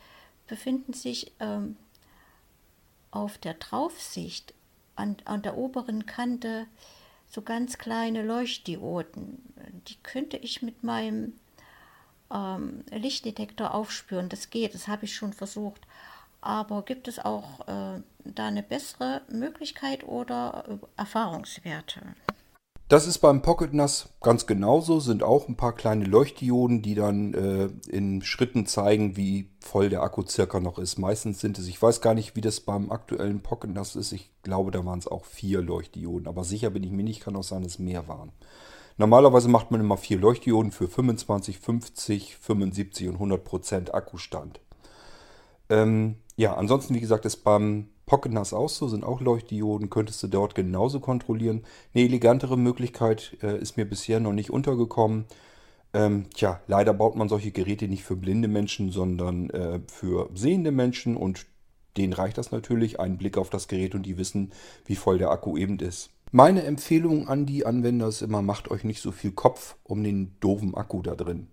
befinden 0.47 0.93
sich 0.93 1.31
ähm, 1.39 1.77
auf 3.11 3.37
der 3.37 3.55
Draufsicht 3.55 4.53
an, 4.95 5.17
an 5.25 5.41
der 5.41 5.57
oberen 5.57 6.05
Kante 6.05 6.67
so 7.27 7.41
ganz 7.41 7.77
kleine 7.77 8.23
Leuchtdioden. 8.23 9.41
Die 9.87 9.95
könnte 10.03 10.37
ich 10.37 10.61
mit 10.61 10.83
meinem 10.83 11.33
ähm, 12.31 12.83
Lichtdetektor 12.91 13.73
aufspüren. 13.73 14.29
Das 14.29 14.49
geht, 14.49 14.73
das 14.73 14.87
habe 14.87 15.05
ich 15.05 15.15
schon 15.15 15.33
versucht. 15.33 15.81
Aber 16.45 16.83
gibt 16.83 17.07
es 17.07 17.17
auch 17.17 17.61
äh, 17.67 18.01
da 18.23 18.45
eine 18.45 18.61
bessere 18.61 19.23
Möglichkeit 19.31 20.07
oder 20.07 20.63
äh, 20.69 20.77
Erfahrungswerte? 20.95 22.01
Das 22.87 23.07
ist 23.07 23.17
beim 23.17 23.41
Pocket 23.41 23.73
NAS 23.73 24.09
ganz 24.21 24.45
genauso, 24.45 24.99
sind 24.99 25.23
auch 25.23 25.47
ein 25.47 25.57
paar 25.57 25.73
kleine 25.73 26.05
Leuchtdioden, 26.05 26.83
die 26.83 26.93
dann 26.93 27.33
äh, 27.33 27.69
in 27.89 28.21
Schritten 28.21 28.67
zeigen, 28.67 29.17
wie 29.17 29.49
voll 29.59 29.89
der 29.89 30.03
Akku 30.03 30.21
circa 30.21 30.59
noch 30.59 30.77
ist. 30.77 30.99
Meistens 30.99 31.39
sind 31.39 31.57
es, 31.57 31.67
ich 31.67 31.81
weiß 31.81 31.99
gar 32.01 32.13
nicht, 32.13 32.35
wie 32.35 32.41
das 32.41 32.59
beim 32.59 32.91
aktuellen 32.91 33.41
Pocket 33.41 33.73
NAS 33.73 33.95
ist, 33.95 34.11
ich 34.11 34.29
glaube, 34.43 34.69
da 34.69 34.85
waren 34.85 34.99
es 34.99 35.07
auch 35.07 35.25
vier 35.25 35.63
Leuchtdioden, 35.63 36.27
aber 36.27 36.43
sicher 36.43 36.69
bin 36.69 36.83
ich 36.83 36.91
mir 36.91 37.03
nicht, 37.03 37.21
kann 37.21 37.35
auch 37.35 37.43
sein, 37.43 37.63
dass 37.63 37.73
es 37.73 37.79
mehr 37.79 38.07
waren. 38.07 38.31
Normalerweise 38.97 39.49
macht 39.49 39.71
man 39.71 39.81
immer 39.81 39.97
vier 39.97 40.19
Leuchtdioden 40.19 40.71
für 40.71 40.87
25, 40.87 41.57
50, 41.57 42.37
75 42.37 43.07
und 43.07 43.15
100 43.15 43.43
Prozent 43.43 43.93
Akkustand. 43.95 44.61
Ähm, 45.69 46.15
ja, 46.35 46.55
ansonsten, 46.55 46.93
wie 46.95 46.99
gesagt, 46.99 47.25
ist 47.25 47.37
beim 47.37 47.89
Pocket 48.05 48.31
NAS 48.31 48.53
auch 48.53 48.69
so, 48.69 48.87
sind 48.87 49.03
auch 49.03 49.21
Leuchtdioden, 49.21 49.89
könntest 49.89 50.21
du 50.21 50.27
dort 50.27 50.53
genauso 50.53 50.99
kontrollieren. 50.99 51.63
Eine 51.93 52.03
elegantere 52.03 52.57
Möglichkeit 52.57 53.37
äh, 53.41 53.57
ist 53.57 53.77
mir 53.77 53.85
bisher 53.85 54.19
noch 54.19 54.33
nicht 54.33 54.51
untergekommen. 54.51 55.25
Ähm, 55.93 56.25
tja, 56.33 56.59
leider 56.67 56.93
baut 56.93 57.15
man 57.15 57.29
solche 57.29 57.51
Geräte 57.51 57.87
nicht 57.87 58.03
für 58.03 58.15
blinde 58.15 58.47
Menschen, 58.47 58.91
sondern 58.91 59.49
äh, 59.49 59.79
für 59.87 60.29
sehende 60.33 60.71
Menschen 60.71 61.15
und 61.15 61.45
denen 61.97 62.13
reicht 62.13 62.37
das 62.37 62.51
natürlich, 62.51 62.99
ein 62.99 63.17
Blick 63.17 63.37
auf 63.37 63.49
das 63.49 63.67
Gerät 63.67 63.95
und 63.95 64.03
die 64.03 64.17
wissen, 64.17 64.51
wie 64.85 64.95
voll 64.97 65.17
der 65.17 65.31
Akku 65.31 65.57
eben 65.57 65.79
ist. 65.79 66.09
Meine 66.31 66.63
Empfehlung 66.63 67.29
an 67.29 67.45
die 67.45 67.65
Anwender 67.65 68.07
ist 68.07 68.21
immer, 68.21 68.41
macht 68.41 68.69
euch 68.69 68.83
nicht 68.83 69.01
so 69.01 69.11
viel 69.11 69.31
Kopf 69.31 69.77
um 69.83 70.03
den 70.03 70.35
doofen 70.41 70.75
Akku 70.75 71.01
da 71.01 71.15
drin. 71.15 71.47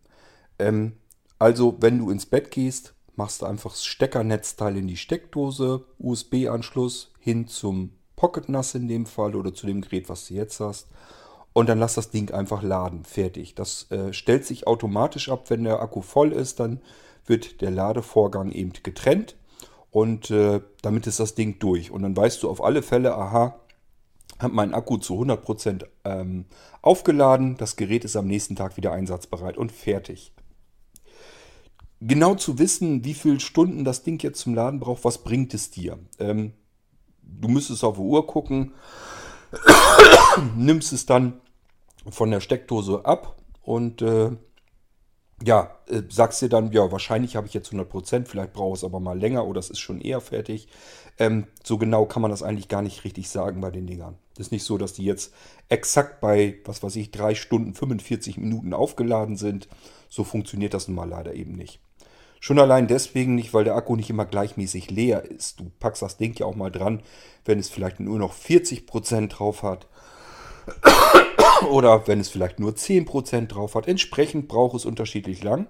Ähm, 0.59 0.95
also, 1.38 1.76
wenn 1.81 1.99
du 1.99 2.11
ins 2.11 2.26
Bett 2.26 2.50
gehst, 2.50 2.95
machst 3.16 3.42
du 3.42 3.47
einfach 3.47 3.71
das 3.71 3.85
Steckernetzteil 3.85 4.76
in 4.76 4.88
die 4.88 4.97
Steckdose, 4.97 5.85
USB-Anschluss 5.99 7.12
hin 7.19 7.47
zum 7.47 7.90
Pocket 8.16 8.49
NAS 8.49 8.75
in 8.75 8.88
dem 8.88 9.07
Fall 9.07 9.35
oder 9.35 9.52
zu 9.52 9.66
dem 9.66 9.81
Gerät, 9.81 10.09
was 10.09 10.28
du 10.28 10.35
jetzt 10.35 10.61
hast. 10.61 10.88
Und 11.52 11.69
dann 11.69 11.78
lass 11.78 11.95
das 11.95 12.11
Ding 12.11 12.31
einfach 12.31 12.62
laden. 12.62 13.04
Fertig. 13.04 13.54
Das 13.54 13.90
äh, 13.90 14.12
stellt 14.12 14.47
sich 14.47 14.66
automatisch 14.66 15.28
ab, 15.28 15.50
wenn 15.50 15.64
der 15.64 15.83
Akku 15.83 16.00
voll 16.00 16.33
ist. 16.33 16.61
Dann 16.61 16.81
wird 17.26 17.61
der 17.61 17.71
Ladevorgang 17.71 18.52
eben 18.52 18.73
getrennt. 18.83 19.37
Und 19.90 20.31
äh, 20.31 20.61
damit 20.81 21.07
ist 21.07 21.21
das 21.21 21.35
Ding 21.35 21.59
durch. 21.59 21.90
Und 21.90 22.02
dann 22.02 22.16
weißt 22.16 22.42
du 22.42 22.49
auf 22.49 22.64
alle 22.64 22.83
Fälle, 22.83 23.14
aha, 23.14 23.57
hat 24.38 24.52
mein 24.52 24.73
Akku 24.73 24.97
zu 24.97 25.21
100% 25.21 25.85
ähm, 26.04 26.47
aufgeladen. 26.81 27.57
Das 27.59 27.76
Gerät 27.76 28.04
ist 28.07 28.16
am 28.16 28.26
nächsten 28.26 28.57
Tag 28.57 28.78
wieder 28.78 28.92
einsatzbereit 28.92 29.59
und 29.59 29.73
fertig 29.73 30.33
genau 32.06 32.35
zu 32.35 32.59
wissen, 32.59 33.04
wie 33.04 33.14
viele 33.14 33.40
Stunden 33.40 33.85
das 33.85 34.02
Ding 34.02 34.23
jetzt 34.23 34.40
zum 34.40 34.54
Laden 34.54 34.80
braucht, 34.80 35.04
was 35.04 35.18
bringt 35.18 35.54
es 35.54 35.71
dir? 35.71 35.99
Ähm, 36.18 36.52
du 37.23 37.49
müsstest 37.49 37.85
auf 37.85 37.97
die 37.97 38.02
Uhr 38.02 38.26
gucken, 38.26 38.73
nimmst 40.56 40.92
es 40.92 41.06
dann 41.06 41.40
von 42.09 42.30
der 42.30 42.40
Steckdose 42.40 43.04
ab 43.04 43.37
und 43.62 44.02
äh, 44.02 44.30
ja, 45.44 45.76
äh, 45.88 46.02
sagst 46.09 46.42
dir 46.42 46.49
dann, 46.49 46.73
ja, 46.73 46.90
wahrscheinlich 46.92 47.37
habe 47.37 47.47
ich 47.47 47.54
jetzt 47.54 47.73
100%, 47.73 48.26
vielleicht 48.26 48.52
brauche 48.52 48.75
es 48.75 48.85
aber 48.85 49.00
mal 49.00 49.18
länger 49.18 49.47
oder 49.47 49.59
es 49.59 49.71
ist 49.71 49.80
schon 49.80 50.00
eher 50.00 50.21
fertig. 50.21 50.68
Ähm, 51.18 51.47
so 51.62 51.78
genau 51.78 52.06
kann 52.06 52.23
man 52.23 52.30
das 52.30 52.42
eigentlich 52.42 52.68
gar 52.68 52.82
nicht 52.82 53.04
richtig 53.04 53.28
sagen 53.28 53.61
bei 53.61 53.71
den 53.71 53.87
Dingern. 53.87 54.18
Das 54.35 54.47
ist 54.47 54.52
nicht 54.52 54.64
so, 54.64 54.78
dass 54.78 54.94
die 54.94 55.04
jetzt 55.04 55.32
exakt 55.68 56.21
bei, 56.21 56.59
was 56.64 56.82
weiß 56.82 56.97
ich, 56.97 57.11
3 57.11 57.35
Stunden 57.35 57.75
45 57.75 58.38
Minuten 58.38 58.73
aufgeladen 58.73 59.37
sind. 59.37 59.68
So 60.09 60.25
funktioniert 60.25 60.75
das 60.75 60.88
nun 60.88 60.97
mal 60.97 61.09
leider 61.09 61.35
eben 61.35 61.52
nicht. 61.52 61.80
Schon 62.44 62.58
allein 62.58 62.88
deswegen 62.88 63.37
nicht, 63.37 63.54
weil 63.54 63.62
der 63.62 63.76
Akku 63.76 63.94
nicht 63.94 64.11
immer 64.11 64.26
gleichmäßig 64.26 64.90
leer 64.90 65.22
ist. 65.30 65.61
Du 65.61 65.70
packst 65.78 66.02
das 66.02 66.16
Ding 66.16 66.34
ja 66.37 66.44
auch 66.44 66.56
mal 66.56 66.72
dran, 66.72 67.00
wenn 67.44 67.61
es 67.61 67.68
vielleicht 67.68 68.00
nur 68.00 68.18
noch 68.18 68.34
40% 68.34 69.28
drauf 69.28 69.62
hat. 69.62 69.87
Oder 71.70 72.08
wenn 72.08 72.18
es 72.18 72.30
vielleicht 72.30 72.58
nur 72.58 72.72
10% 72.72 73.46
drauf 73.46 73.76
hat. 73.76 73.87
Entsprechend 73.87 74.49
braucht 74.49 74.75
es 74.75 74.84
unterschiedlich 74.84 75.44
lang. 75.44 75.68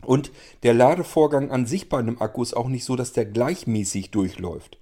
Und 0.00 0.30
der 0.62 0.74
Ladevorgang 0.74 1.50
an 1.50 1.66
sich 1.66 1.88
bei 1.88 1.98
einem 1.98 2.22
Akku 2.22 2.40
ist 2.40 2.56
auch 2.56 2.68
nicht 2.68 2.84
so, 2.84 2.94
dass 2.94 3.12
der 3.12 3.26
gleichmäßig 3.26 4.12
durchläuft. 4.12 4.78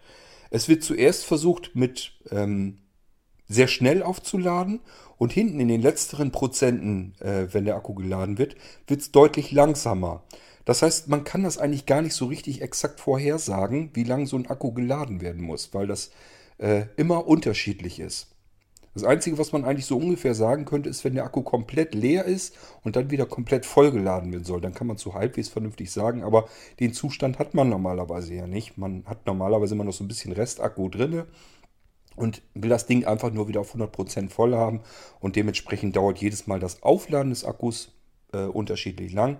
Es 0.51 0.69
wird 0.69 0.85
zuerst 0.85 1.25
versucht 1.25 1.75
mit 1.75 2.13
ähm, 2.33 2.81
sehr 3.49 3.69
schnell 3.69 4.03
aufzuladen 4.03 4.81
und 5.19 5.33
hinten 5.33 5.61
in 5.61 5.69
den 5.69 5.83
letzteren 5.83 6.33
Prozenten, 6.33 7.15
äh, 7.21 7.47
wenn 7.53 7.65
der 7.65 7.77
Akku 7.77 7.95
geladen 7.95 8.39
wird, 8.39 8.57
wird 8.87 9.01
es 9.01 9.13
deutlich 9.13 9.53
langsamer. 9.53 10.23
Das 10.65 10.83
heißt, 10.83 11.09
man 11.09 11.25
kann 11.25 11.45
das 11.45 11.59
eigentlich 11.59 11.87
gar 11.87 12.03
nicht 12.03 12.15
so 12.15 12.27
richtig 12.27 12.63
exakt 12.63 13.01
vorhersagen, 13.01 13.91
wie 13.95 14.05
lange 14.05 14.27
so 14.27 14.37
ein 14.37 14.47
Akku 14.47 14.73
geladen 14.73 15.21
werden 15.21 15.43
muss, 15.43 15.75
weil 15.75 15.87
das 15.87 16.11
äh, 16.59 16.87
immer 16.97 17.27
unterschiedlich 17.27 18.01
ist. 18.01 18.29
Das 18.95 19.03
Einzige, 19.03 19.39
was 19.39 19.53
man 19.53 19.65
eigentlich 19.65 19.87
so 19.87 19.99
ungefähr 19.99 20.37
sagen 20.37 20.65
könnte, 20.65 20.89
ist, 20.89 21.05
wenn 21.05 21.15
der 21.15 21.25
Akku 21.25 21.43
komplett 21.43 21.97
leer 21.97 22.27
ist 22.27 22.57
und 22.85 22.95
dann 22.95 23.11
wieder 23.11 23.27
komplett 23.27 23.67
vollgeladen 23.67 24.31
werden 24.31 24.45
soll. 24.45 24.61
Dann 24.61 24.73
kann 24.73 24.87
man 24.87 24.99
so 24.99 25.15
halbwegs 25.15 25.49
vernünftig 25.49 25.91
sagen, 25.91 26.23
aber 26.23 26.49
den 26.79 26.93
Zustand 26.93 27.41
hat 27.41 27.55
man 27.55 27.69
normalerweise 27.69 28.35
ja 28.35 28.47
nicht. 28.47 28.79
Man 28.79 29.05
hat 29.07 29.27
normalerweise 29.27 29.75
immer 29.75 29.83
noch 29.83 29.93
so 29.93 30.05
ein 30.05 30.09
bisschen 30.09 30.33
Restakku 30.33 30.89
drin 30.89 31.25
und 32.17 32.43
will 32.55 32.71
das 32.71 32.87
Ding 32.87 33.05
einfach 33.05 33.33
nur 33.33 33.49
wieder 33.49 33.61
auf 33.61 33.75
100% 33.75 34.31
voll 34.31 34.55
haben 34.55 34.81
und 35.21 35.37
dementsprechend 35.37 35.97
dauert 35.97 36.19
jedes 36.19 36.47
Mal 36.47 36.61
das 36.61 36.83
Aufladen 36.83 37.31
des 37.31 37.45
Akkus 37.45 37.93
äh, 38.33 38.45
unterschiedlich 38.45 39.13
lang. 39.13 39.39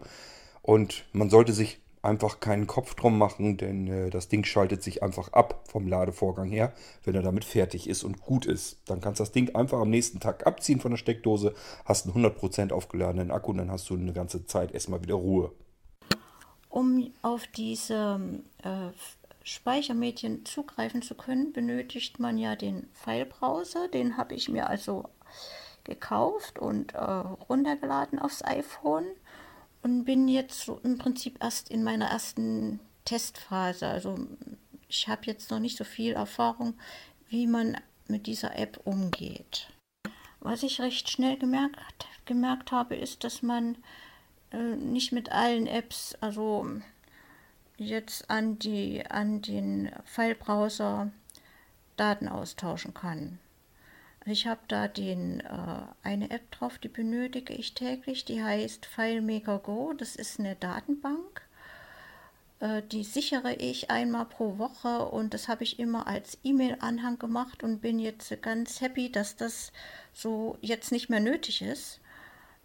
Und 0.63 1.05
man 1.13 1.29
sollte 1.29 1.53
sich 1.53 1.81
einfach 2.05 2.39
keinen 2.41 2.67
Kopf 2.67 2.95
drum 2.95 3.19
machen, 3.19 3.57
denn 3.57 3.89
äh, 3.89 4.11
das 4.11 4.29
Ding 4.29 4.45
schaltet 4.45 4.83
sich 4.83 5.03
einfach 5.03 5.33
ab 5.33 5.65
vom 5.69 5.89
Ladevorgang 5.89 6.49
her, 6.51 6.73
wenn 7.03 7.15
er 7.15 7.23
damit 7.23 7.45
fertig 7.45 7.89
ist 7.89 8.05
und 8.05 8.21
gut 8.21 8.47
ist. 8.47 8.79
Dann 8.87 9.01
kannst 9.01 9.21
du 9.21 9.25
das 9.25 9.33
Ding 9.33 9.55
einfach 9.55 9.81
am 9.81 9.91
nächsten 9.91 10.21
Tag 10.21 10.47
abziehen 10.47 10.81
von 10.81 10.91
der 10.91 10.99
Steckdose, 10.99 11.55
hast 11.85 12.07
einen 12.07 12.25
100% 12.25 12.73
aufgeladenen 12.73 13.31
Akku 13.31 13.51
und 13.51 13.59
dann 13.59 13.71
hast 13.71 13.89
du 13.89 13.95
eine 13.95 14.13
ganze 14.13 14.45
Zeit 14.45 14.73
erstmal 14.73 15.03
wieder 15.03 15.15
Ruhe. 15.15 15.53
Um 16.69 17.11
auf 17.23 17.47
diese 17.57 18.19
äh, 18.63 18.91
Speichermedien 19.45 20.45
zugreifen 20.47 21.03
zu 21.03 21.15
können, 21.15 21.53
benötigt 21.53 22.19
man 22.19 22.39
ja 22.39 22.57
den 22.57 22.89
File-Browser. 22.95 23.89
Den 23.89 24.17
habe 24.17 24.35
ich 24.35 24.49
mir 24.49 24.69
also 24.69 25.05
gekauft 25.85 26.59
und 26.59 26.95
äh, 26.95 26.99
runtergeladen 26.99 28.19
aufs 28.19 28.43
iPhone 28.43 29.05
und 29.83 30.05
bin 30.05 30.29
jetzt 30.29 30.63
so 30.63 30.81
im 30.83 30.97
Prinzip 30.97 31.37
erst 31.45 31.71
in 31.71 31.85
meiner 31.85 32.07
ersten 32.07 32.81
Testphase. 33.05 33.87
Also 33.87 34.19
ich 34.89 35.09
habe 35.09 35.27
jetzt 35.27 35.51
noch 35.51 35.61
nicht 35.61 35.77
so 35.77 35.85
viel 35.85 36.15
Erfahrung, 36.15 36.75
wie 37.29 37.47
man 37.47 37.77
mit 38.09 38.27
dieser 38.27 38.59
App 38.59 38.81
umgeht. 38.85 39.69
Was 40.41 40.63
ich 40.63 40.81
recht 40.81 41.11
schnell 41.11 41.37
gemerkt, 41.37 42.07
gemerkt 42.25 42.73
habe, 42.73 42.97
ist, 42.97 43.25
dass 43.25 43.43
man 43.43 43.77
äh, 44.53 44.77
nicht 44.77 45.13
mit 45.13 45.33
allen 45.33 45.67
Apps, 45.67 46.17
also 46.23 46.67
jetzt 47.77 48.31
an, 48.31 48.59
die, 48.59 49.05
an 49.07 49.43
den 49.43 49.91
File-Browser 50.05 51.11
Daten 51.97 52.29
austauschen 52.29 52.95
kann. 52.95 53.39
Ich 54.27 54.47
habe 54.47 54.61
da 54.69 54.89
den, 54.89 55.41
äh, 55.41 55.47
eine 56.03 56.31
App 56.31 56.51
drauf, 56.51 56.79
die 56.79 56.89
benötige 56.89 57.53
ich 57.53 57.75
täglich, 57.75 58.25
die 58.25 58.43
heißt 58.43 58.87
FileMaker 58.87 59.59
Go. 59.59 59.93
Das 59.93 60.17
ist 60.17 60.41
eine 60.41 60.57
Datenbank. 60.57 61.43
Äh, 62.61 62.83
die 62.91 63.05
sichere 63.05 63.55
ich 63.55 63.91
einmal 63.91 64.25
pro 64.25 64.57
Woche 64.59 65.07
und 65.07 65.35
das 65.35 65.49
habe 65.49 65.65
ich 65.65 65.79
immer 65.79 66.07
als 66.07 66.39
E-Mail-Anhang 66.43 67.19
gemacht 67.19 67.63
und 67.63 67.81
bin 67.81 67.99
jetzt 67.99 68.41
ganz 68.43 68.81
happy, 68.81 69.13
dass 69.13 69.37
das 69.37 69.73
so 70.15 70.57
jetzt 70.63 70.91
nicht 70.91 71.11
mehr 71.11 71.21
nötig 71.21 71.61
ist. 71.61 72.01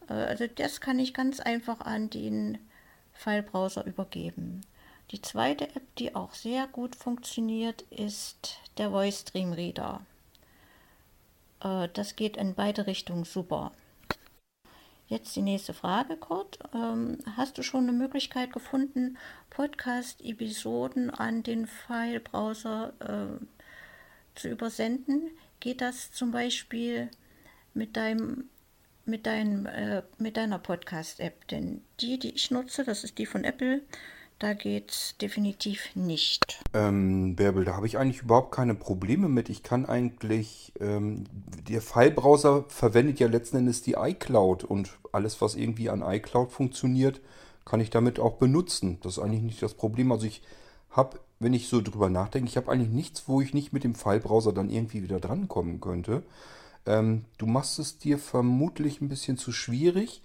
Äh, 0.07 0.13
also 0.13 0.47
das 0.47 0.79
kann 0.79 0.99
ich 0.99 1.13
ganz 1.13 1.41
einfach 1.41 1.81
an 1.81 2.09
den 2.09 2.57
File-Browser 3.13 3.85
übergeben. 3.85 4.61
Die 5.11 5.21
zweite 5.21 5.65
App, 5.75 5.95
die 5.97 6.15
auch 6.15 6.33
sehr 6.33 6.67
gut 6.67 6.95
funktioniert, 6.95 7.81
ist 7.89 8.59
der 8.77 8.91
Voice 8.91 9.21
Stream 9.21 9.53
Reader. 9.53 10.01
Äh, 11.63 11.89
das 11.93 12.15
geht 12.15 12.37
in 12.37 12.53
beide 12.53 12.85
Richtungen 12.85 13.25
super. 13.25 13.71
Jetzt 15.07 15.35
die 15.35 15.41
nächste 15.41 15.73
Frage, 15.73 16.17
Kurt. 16.17 16.59
Ähm, 16.75 17.17
hast 17.35 17.57
du 17.57 17.63
schon 17.63 17.83
eine 17.83 17.93
Möglichkeit 17.93 18.53
gefunden, 18.53 19.17
Podcast-Episoden 19.49 21.09
an 21.09 21.41
den 21.41 21.65
File-Browser 21.65 22.93
äh, 22.99 23.43
zu 24.35 24.49
übersenden? 24.49 25.31
Geht 25.59 25.81
das 25.81 26.11
zum 26.11 26.29
Beispiel 26.31 27.09
mit 27.73 27.97
deinem 27.97 28.49
mit, 29.05 29.25
deinem, 29.25 29.65
äh, 29.65 30.03
mit 30.19 30.37
deiner 30.37 30.59
Podcast-App? 30.59 31.47
Denn 31.47 31.81
die, 31.99 32.19
die 32.19 32.35
ich 32.35 32.51
nutze, 32.51 32.83
das 32.83 33.03
ist 33.03 33.17
die 33.17 33.25
von 33.25 33.43
Apple, 33.43 33.81
da 34.39 34.53
geht 34.53 34.91
es 34.91 35.15
definitiv 35.21 35.89
nicht. 35.95 36.63
Ähm, 36.73 37.35
Bärbel, 37.35 37.65
da 37.65 37.75
habe 37.75 37.87
ich 37.87 37.97
eigentlich 37.97 38.21
überhaupt 38.21 38.53
keine 38.53 38.73
Probleme 38.73 39.27
mit. 39.27 39.49
Ich 39.49 39.63
kann 39.63 39.85
eigentlich, 39.85 40.71
ähm, 40.79 41.25
der 41.67 41.81
File-Browser 41.81 42.63
verwendet 42.69 43.19
ja 43.19 43.27
letzten 43.27 43.57
Endes 43.57 43.81
die 43.81 43.93
iCloud 43.93 44.63
und 44.63 44.97
alles, 45.11 45.41
was 45.41 45.55
irgendwie 45.55 45.89
an 45.89 46.01
iCloud 46.01 46.51
funktioniert, 46.51 47.19
kann 47.65 47.81
ich 47.81 47.89
damit 47.89 48.19
auch 48.19 48.37
benutzen. 48.37 48.97
Das 49.03 49.17
ist 49.17 49.23
eigentlich 49.23 49.43
nicht 49.43 49.61
das 49.61 49.73
Problem. 49.73 50.11
Also 50.11 50.25
ich 50.25 50.41
habe, 50.89 51.19
wenn 51.39 51.53
ich 51.53 51.67
so 51.67 51.81
drüber 51.81 52.09
nachdenke, 52.09 52.47
ich 52.49 52.55
habe 52.55 52.71
eigentlich 52.71 52.89
nichts, 52.89 53.27
wo 53.27 53.41
ich 53.41 53.53
nicht 53.53 53.73
mit 53.73 53.83
dem 53.83 53.93
File-Browser 53.93 54.53
dann 54.53 54.69
irgendwie 54.69 55.03
wieder 55.03 55.19
drankommen 55.19 55.81
könnte. 55.81 56.23
Ähm, 56.85 57.25
du 57.37 57.45
machst 57.45 57.77
es 57.77 57.97
dir 57.97 58.17
vermutlich 58.17 59.01
ein 59.01 59.09
bisschen 59.09 59.37
zu 59.37 59.51
schwierig, 59.51 60.21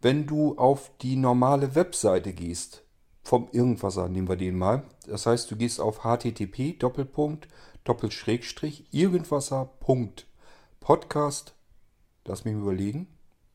wenn 0.00 0.26
du 0.26 0.58
auf 0.58 0.90
die 1.00 1.14
normale 1.14 1.76
Webseite 1.76 2.32
gehst 2.32 2.81
vom 3.22 3.48
Irgendwasser, 3.52 4.08
nehmen 4.08 4.28
wir 4.28 4.36
den 4.36 4.58
mal. 4.58 4.82
Das 5.06 5.26
heißt, 5.26 5.50
du 5.50 5.56
gehst 5.56 5.80
auf 5.80 6.04
http 6.04 6.78
Doppelpunkt 6.78 7.48
Doppelschrägstrich 7.84 8.86
Irgendwasser.podcast. 8.92 11.54
Lass 12.24 12.44
mich 12.44 12.54
überlegen. 12.54 13.08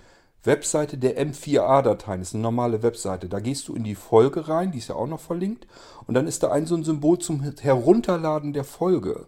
Webseite 0.44 0.98
der 0.98 1.20
M4A-Dateien. 1.20 2.22
Das 2.22 2.30
ist 2.30 2.36
eine 2.36 2.44
normale 2.44 2.84
Webseite. 2.84 3.30
Da 3.30 3.40
gehst 3.40 3.68
du 3.68 3.76
in 3.76 3.84
die 3.84 3.96
Folge 3.96 4.48
rein, 4.48 4.72
die 4.72 4.78
ist 4.78 4.90
ja 4.90 4.96
auch 4.96 5.08
noch 5.08 5.20
verlinkt. 5.20 5.68
Und 6.06 6.14
dann 6.14 6.28
ist 6.28 6.44
da 6.44 6.52
ein 6.52 6.66
so 6.66 6.76
ein 6.76 6.84
Symbol 6.84 7.20
zum 7.20 7.42
Herunterladen 7.42 8.54
der 8.54 8.64
Folge. 8.64 9.28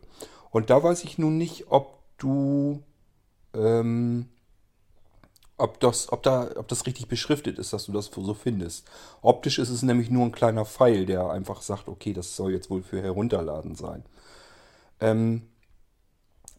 Und 0.52 0.70
da 0.70 0.82
weiß 0.82 1.04
ich 1.04 1.18
nun 1.18 1.38
nicht, 1.38 1.66
ob 1.70 2.00
du 2.18 2.84
ähm, 3.54 4.30
ob 5.58 5.80
das, 5.80 6.12
ob, 6.12 6.24
da, 6.24 6.50
ob 6.56 6.68
das 6.68 6.86
richtig 6.86 7.08
beschriftet 7.08 7.60
ist, 7.60 7.74
dass 7.74 7.86
du 7.86 7.92
das 7.92 8.10
so 8.14 8.34
findest. 8.34 8.88
Optisch 9.22 9.60
ist 9.60 9.70
es 9.70 9.84
nämlich 9.84 10.10
nur 10.10 10.26
ein 10.26 10.32
kleiner 10.32 10.66
Pfeil, 10.66 11.06
der 11.06 11.30
einfach 11.30 11.62
sagt, 11.62 11.88
okay, 11.88 12.14
das 12.14 12.36
soll 12.36 12.54
jetzt 12.54 12.70
wohl 12.70 12.82
für 12.82 13.02
herunterladen 13.02 13.76
sein. 13.76 14.04
Ähm, 15.02 15.44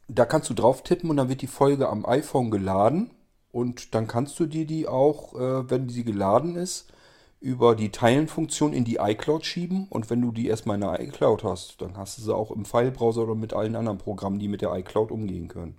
da 0.08 0.26
kannst 0.26 0.50
du 0.50 0.54
drauf 0.54 0.82
tippen 0.82 1.08
und 1.08 1.16
dann 1.16 1.28
wird 1.28 1.42
die 1.42 1.46
Folge 1.46 1.88
am 1.88 2.04
iPhone 2.04 2.50
geladen 2.50 3.10
und 3.52 3.94
dann 3.94 4.06
kannst 4.06 4.38
du 4.38 4.46
dir 4.46 4.66
die 4.66 4.86
auch, 4.86 5.34
äh, 5.34 5.70
wenn 5.70 5.88
sie 5.88 6.04
geladen 6.04 6.56
ist, 6.56 6.92
über 7.40 7.74
die 7.74 7.90
Teilen-Funktion 7.90 8.74
in 8.74 8.84
die 8.84 8.96
iCloud 8.96 9.46
schieben 9.46 9.86
und 9.88 10.10
wenn 10.10 10.20
du 10.20 10.30
die 10.30 10.48
erstmal 10.48 10.74
in 10.74 10.82
der 10.82 11.00
iCloud 11.00 11.42
hast, 11.42 11.80
dann 11.80 11.96
hast 11.96 12.18
du 12.18 12.22
sie 12.22 12.34
auch 12.34 12.50
im 12.50 12.66
File-Browser 12.66 13.22
oder 13.22 13.34
mit 13.34 13.54
allen 13.54 13.76
anderen 13.76 13.98
Programmen, 13.98 14.38
die 14.38 14.48
mit 14.48 14.60
der 14.60 14.74
iCloud 14.74 15.10
umgehen 15.10 15.48
können. 15.48 15.78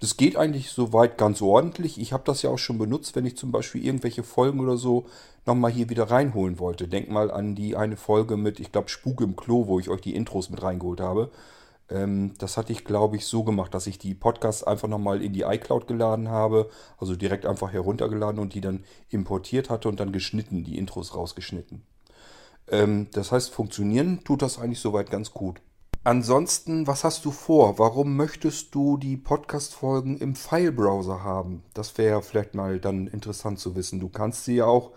Das 0.00 0.16
geht 0.16 0.36
eigentlich 0.36 0.70
soweit 0.70 1.18
ganz 1.18 1.42
ordentlich. 1.42 2.00
Ich 2.00 2.12
habe 2.12 2.22
das 2.24 2.42
ja 2.42 2.50
auch 2.50 2.58
schon 2.58 2.78
benutzt, 2.78 3.16
wenn 3.16 3.26
ich 3.26 3.36
zum 3.36 3.50
Beispiel 3.50 3.84
irgendwelche 3.84 4.22
Folgen 4.22 4.60
oder 4.60 4.76
so 4.76 5.06
nochmal 5.44 5.72
hier 5.72 5.90
wieder 5.90 6.10
reinholen 6.10 6.60
wollte. 6.60 6.86
Denk 6.86 7.10
mal 7.10 7.30
an 7.30 7.56
die 7.56 7.76
eine 7.76 7.96
Folge 7.96 8.36
mit, 8.36 8.60
ich 8.60 8.70
glaube, 8.70 8.88
Spuk 8.88 9.20
im 9.20 9.34
Klo, 9.34 9.66
wo 9.66 9.80
ich 9.80 9.88
euch 9.88 10.00
die 10.00 10.14
Intros 10.14 10.50
mit 10.50 10.62
reingeholt 10.62 11.00
habe. 11.00 11.30
Ähm, 11.90 12.34
das 12.38 12.56
hatte 12.56 12.72
ich, 12.72 12.84
glaube 12.84 13.16
ich, 13.16 13.26
so 13.26 13.42
gemacht, 13.42 13.74
dass 13.74 13.88
ich 13.88 13.98
die 13.98 14.14
Podcasts 14.14 14.62
einfach 14.62 14.88
nochmal 14.88 15.22
in 15.22 15.32
die 15.32 15.42
iCloud 15.42 15.88
geladen 15.88 16.28
habe. 16.28 16.70
Also 16.98 17.16
direkt 17.16 17.46
einfach 17.46 17.72
heruntergeladen 17.72 18.40
und 18.40 18.54
die 18.54 18.60
dann 18.60 18.84
importiert 19.10 19.70
hatte 19.70 19.88
und 19.88 19.98
dann 19.98 20.12
geschnitten, 20.12 20.64
die 20.64 20.78
Intros 20.78 21.14
rausgeschnitten. 21.16 21.82
Ähm, 22.68 23.08
das 23.12 23.32
heißt, 23.32 23.50
funktionieren 23.50 24.22
tut 24.24 24.42
das 24.42 24.58
eigentlich 24.58 24.80
soweit 24.80 25.10
ganz 25.10 25.32
gut. 25.32 25.60
Ansonsten, 26.08 26.86
was 26.86 27.04
hast 27.04 27.26
du 27.26 27.30
vor? 27.30 27.78
Warum 27.78 28.16
möchtest 28.16 28.74
du 28.74 28.96
die 28.96 29.18
Podcast-Folgen 29.18 30.16
im 30.16 30.34
File-Browser 30.34 31.22
haben? 31.22 31.62
Das 31.74 31.98
wäre 31.98 32.22
vielleicht 32.22 32.54
mal 32.54 32.80
dann 32.80 33.08
interessant 33.08 33.58
zu 33.58 33.76
wissen. 33.76 34.00
Du 34.00 34.08
kannst 34.08 34.46
sie 34.46 34.54
ja 34.54 34.64
auch, 34.64 34.92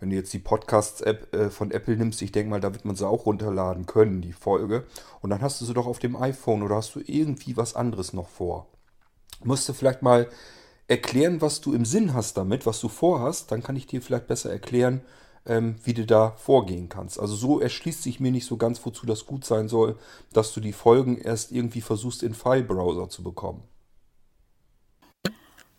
wenn 0.00 0.10
du 0.10 0.16
jetzt 0.16 0.32
die 0.32 0.40
Podcasts-App 0.40 1.32
äh, 1.32 1.50
von 1.50 1.70
Apple 1.70 1.96
nimmst, 1.96 2.20
ich 2.20 2.32
denke 2.32 2.50
mal, 2.50 2.60
da 2.60 2.74
wird 2.74 2.84
man 2.84 2.96
sie 2.96 3.06
auch 3.06 3.26
runterladen 3.26 3.86
können, 3.86 4.22
die 4.22 4.32
Folge. 4.32 4.84
Und 5.20 5.30
dann 5.30 5.40
hast 5.40 5.60
du 5.60 5.64
sie 5.64 5.72
doch 5.72 5.86
auf 5.86 6.00
dem 6.00 6.16
iPhone 6.16 6.64
oder 6.64 6.74
hast 6.74 6.96
du 6.96 7.00
irgendwie 7.06 7.56
was 7.56 7.76
anderes 7.76 8.12
noch 8.12 8.28
vor? 8.28 8.66
Musst 9.44 9.68
du 9.68 9.72
vielleicht 9.72 10.02
mal 10.02 10.28
erklären, 10.88 11.40
was 11.40 11.60
du 11.60 11.74
im 11.74 11.84
Sinn 11.84 12.12
hast 12.12 12.36
damit, 12.38 12.66
was 12.66 12.80
du 12.80 12.88
vorhast, 12.88 13.52
dann 13.52 13.62
kann 13.62 13.76
ich 13.76 13.86
dir 13.86 14.02
vielleicht 14.02 14.26
besser 14.26 14.50
erklären, 14.50 15.02
ähm, 15.46 15.76
wie 15.84 15.94
du 15.94 16.04
da 16.04 16.32
vorgehen 16.32 16.88
kannst. 16.88 17.18
Also 17.18 17.34
so 17.34 17.60
erschließt 17.60 18.02
sich 18.02 18.20
mir 18.20 18.30
nicht 18.30 18.46
so 18.46 18.56
ganz, 18.56 18.84
wozu 18.84 19.06
das 19.06 19.26
gut 19.26 19.44
sein 19.44 19.68
soll, 19.68 19.98
dass 20.32 20.52
du 20.52 20.60
die 20.60 20.72
Folgen 20.72 21.18
erst 21.18 21.52
irgendwie 21.52 21.80
versuchst 21.80 22.22
in 22.22 22.34
File-Browser 22.34 23.08
zu 23.08 23.22
bekommen. 23.22 23.62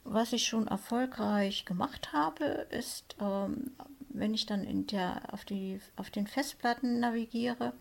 Was 0.04 0.32
ich 0.32 0.46
schon 0.46 0.68
erfolgreich 0.68 1.66
gemacht 1.66 2.14
habe, 2.14 2.46
ist, 2.72 3.18
ähm, 3.20 3.72
wenn 4.10 4.34
ich 4.34 4.46
dann 4.46 4.88
der, 4.88 5.34
auf, 5.34 5.44
die, 5.44 5.82
auf 5.98 6.10
den 6.10 6.28
Festplatten 6.28 7.00
navigiere, 7.02 7.74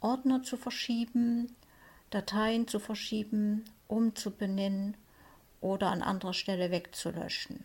Ordner 0.00 0.42
zu 0.42 0.56
verschieben, 0.56 1.52
Dateien 2.10 2.68
zu 2.68 2.78
verschieben, 2.78 3.64
umzubenennen 3.88 4.96
oder 5.60 5.90
an 5.90 6.02
anderer 6.02 6.34
Stelle 6.34 6.70
wegzulöschen. 6.70 7.64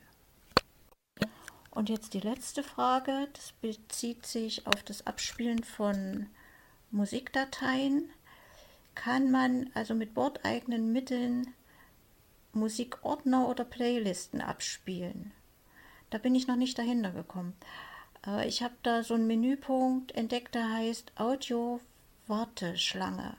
Und 1.79 1.87
jetzt 1.87 2.13
die 2.13 2.19
letzte 2.19 2.61
Frage, 2.61 3.29
das 3.31 3.53
bezieht 3.53 4.25
sich 4.25 4.67
auf 4.67 4.83
das 4.83 5.07
Abspielen 5.07 5.63
von 5.63 6.27
Musikdateien. 6.91 8.09
Kann 8.95 9.31
man 9.31 9.69
also 9.75 9.95
mit 9.95 10.13
bordeigenen 10.13 10.91
Mitteln 10.91 11.53
Musikordner 12.51 13.47
oder 13.47 13.63
Playlisten 13.63 14.41
abspielen? 14.41 15.31
Da 16.09 16.17
bin 16.17 16.35
ich 16.35 16.47
noch 16.47 16.57
nicht 16.57 16.77
dahinter 16.77 17.11
gekommen. 17.11 17.55
Äh, 18.27 18.45
ich 18.49 18.61
habe 18.61 18.75
da 18.83 19.01
so 19.01 19.13
einen 19.13 19.27
Menüpunkt 19.27 20.13
entdeckt, 20.15 20.55
der 20.55 20.69
heißt 20.69 21.13
Audio-Warteschlange. 21.15 23.37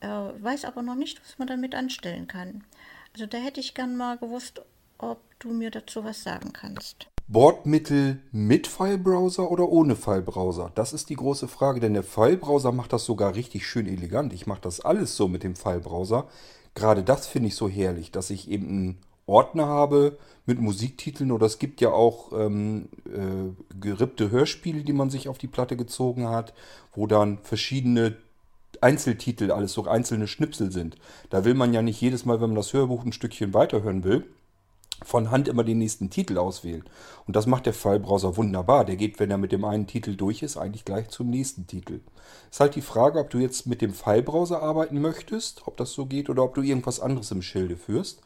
Äh, 0.00 0.08
weiß 0.08 0.64
aber 0.64 0.82
noch 0.82 0.96
nicht, 0.96 1.22
was 1.22 1.38
man 1.38 1.46
damit 1.46 1.76
anstellen 1.76 2.26
kann. 2.26 2.64
Also 3.12 3.26
da 3.26 3.38
hätte 3.38 3.60
ich 3.60 3.74
gern 3.74 3.96
mal 3.96 4.18
gewusst, 4.18 4.62
ob 5.02 5.18
du 5.38 5.50
mir 5.50 5.70
dazu 5.70 6.04
was 6.04 6.22
sagen 6.22 6.52
kannst. 6.52 7.08
Bordmittel 7.28 8.20
mit 8.30 8.66
File-Browser 8.66 9.50
oder 9.50 9.68
ohne 9.68 9.96
File-Browser? 9.96 10.70
Das 10.74 10.92
ist 10.92 11.08
die 11.08 11.16
große 11.16 11.48
Frage, 11.48 11.80
denn 11.80 11.94
der 11.94 12.02
File-Browser 12.02 12.72
macht 12.72 12.92
das 12.92 13.04
sogar 13.04 13.34
richtig 13.34 13.66
schön 13.66 13.86
elegant. 13.86 14.32
Ich 14.32 14.46
mache 14.46 14.60
das 14.60 14.80
alles 14.80 15.16
so 15.16 15.28
mit 15.28 15.42
dem 15.42 15.56
File-Browser. 15.56 16.26
Gerade 16.74 17.02
das 17.02 17.26
finde 17.26 17.48
ich 17.48 17.54
so 17.54 17.68
herrlich, 17.68 18.10
dass 18.10 18.30
ich 18.30 18.50
eben 18.50 18.68
einen 18.68 18.98
Ordner 19.26 19.66
habe 19.66 20.18
mit 20.46 20.60
Musiktiteln 20.60 21.30
oder 21.30 21.46
es 21.46 21.58
gibt 21.58 21.80
ja 21.80 21.90
auch 21.90 22.32
ähm, 22.32 22.88
äh, 23.06 23.78
gerippte 23.80 24.30
Hörspiele, 24.30 24.82
die 24.82 24.92
man 24.92 25.10
sich 25.10 25.28
auf 25.28 25.38
die 25.38 25.48
Platte 25.48 25.76
gezogen 25.76 26.28
hat, 26.28 26.52
wo 26.94 27.06
dann 27.06 27.38
verschiedene 27.38 28.16
Einzeltitel, 28.80 29.52
alles 29.52 29.72
so 29.72 29.84
einzelne 29.84 30.26
Schnipsel 30.26 30.72
sind. 30.72 30.96
Da 31.30 31.44
will 31.44 31.54
man 31.54 31.72
ja 31.72 31.82
nicht 31.82 32.00
jedes 32.00 32.24
Mal, 32.24 32.40
wenn 32.40 32.50
man 32.50 32.56
das 32.56 32.72
Hörbuch 32.72 33.04
ein 33.04 33.12
Stückchen 33.12 33.54
weiterhören 33.54 34.02
will, 34.02 34.26
von 35.04 35.30
Hand 35.30 35.48
immer 35.48 35.64
den 35.64 35.78
nächsten 35.78 36.10
Titel 36.10 36.38
auswählen. 36.38 36.84
Und 37.26 37.36
das 37.36 37.46
macht 37.46 37.66
der 37.66 37.74
File-Browser 37.74 38.36
wunderbar. 38.36 38.84
Der 38.84 38.96
geht, 38.96 39.20
wenn 39.20 39.30
er 39.30 39.38
mit 39.38 39.52
dem 39.52 39.64
einen 39.64 39.86
Titel 39.86 40.16
durch 40.16 40.42
ist, 40.42 40.56
eigentlich 40.56 40.84
gleich 40.84 41.08
zum 41.08 41.30
nächsten 41.30 41.66
Titel. 41.66 42.00
Ist 42.50 42.60
halt 42.60 42.74
die 42.74 42.82
Frage, 42.82 43.18
ob 43.18 43.30
du 43.30 43.38
jetzt 43.38 43.66
mit 43.66 43.80
dem 43.80 43.92
File-Browser 43.92 44.62
arbeiten 44.62 45.00
möchtest, 45.00 45.66
ob 45.66 45.76
das 45.76 45.92
so 45.92 46.06
geht, 46.06 46.28
oder 46.28 46.42
ob 46.42 46.54
du 46.54 46.62
irgendwas 46.62 47.00
anderes 47.00 47.30
im 47.30 47.42
Schilde 47.42 47.76
führst. 47.76 48.20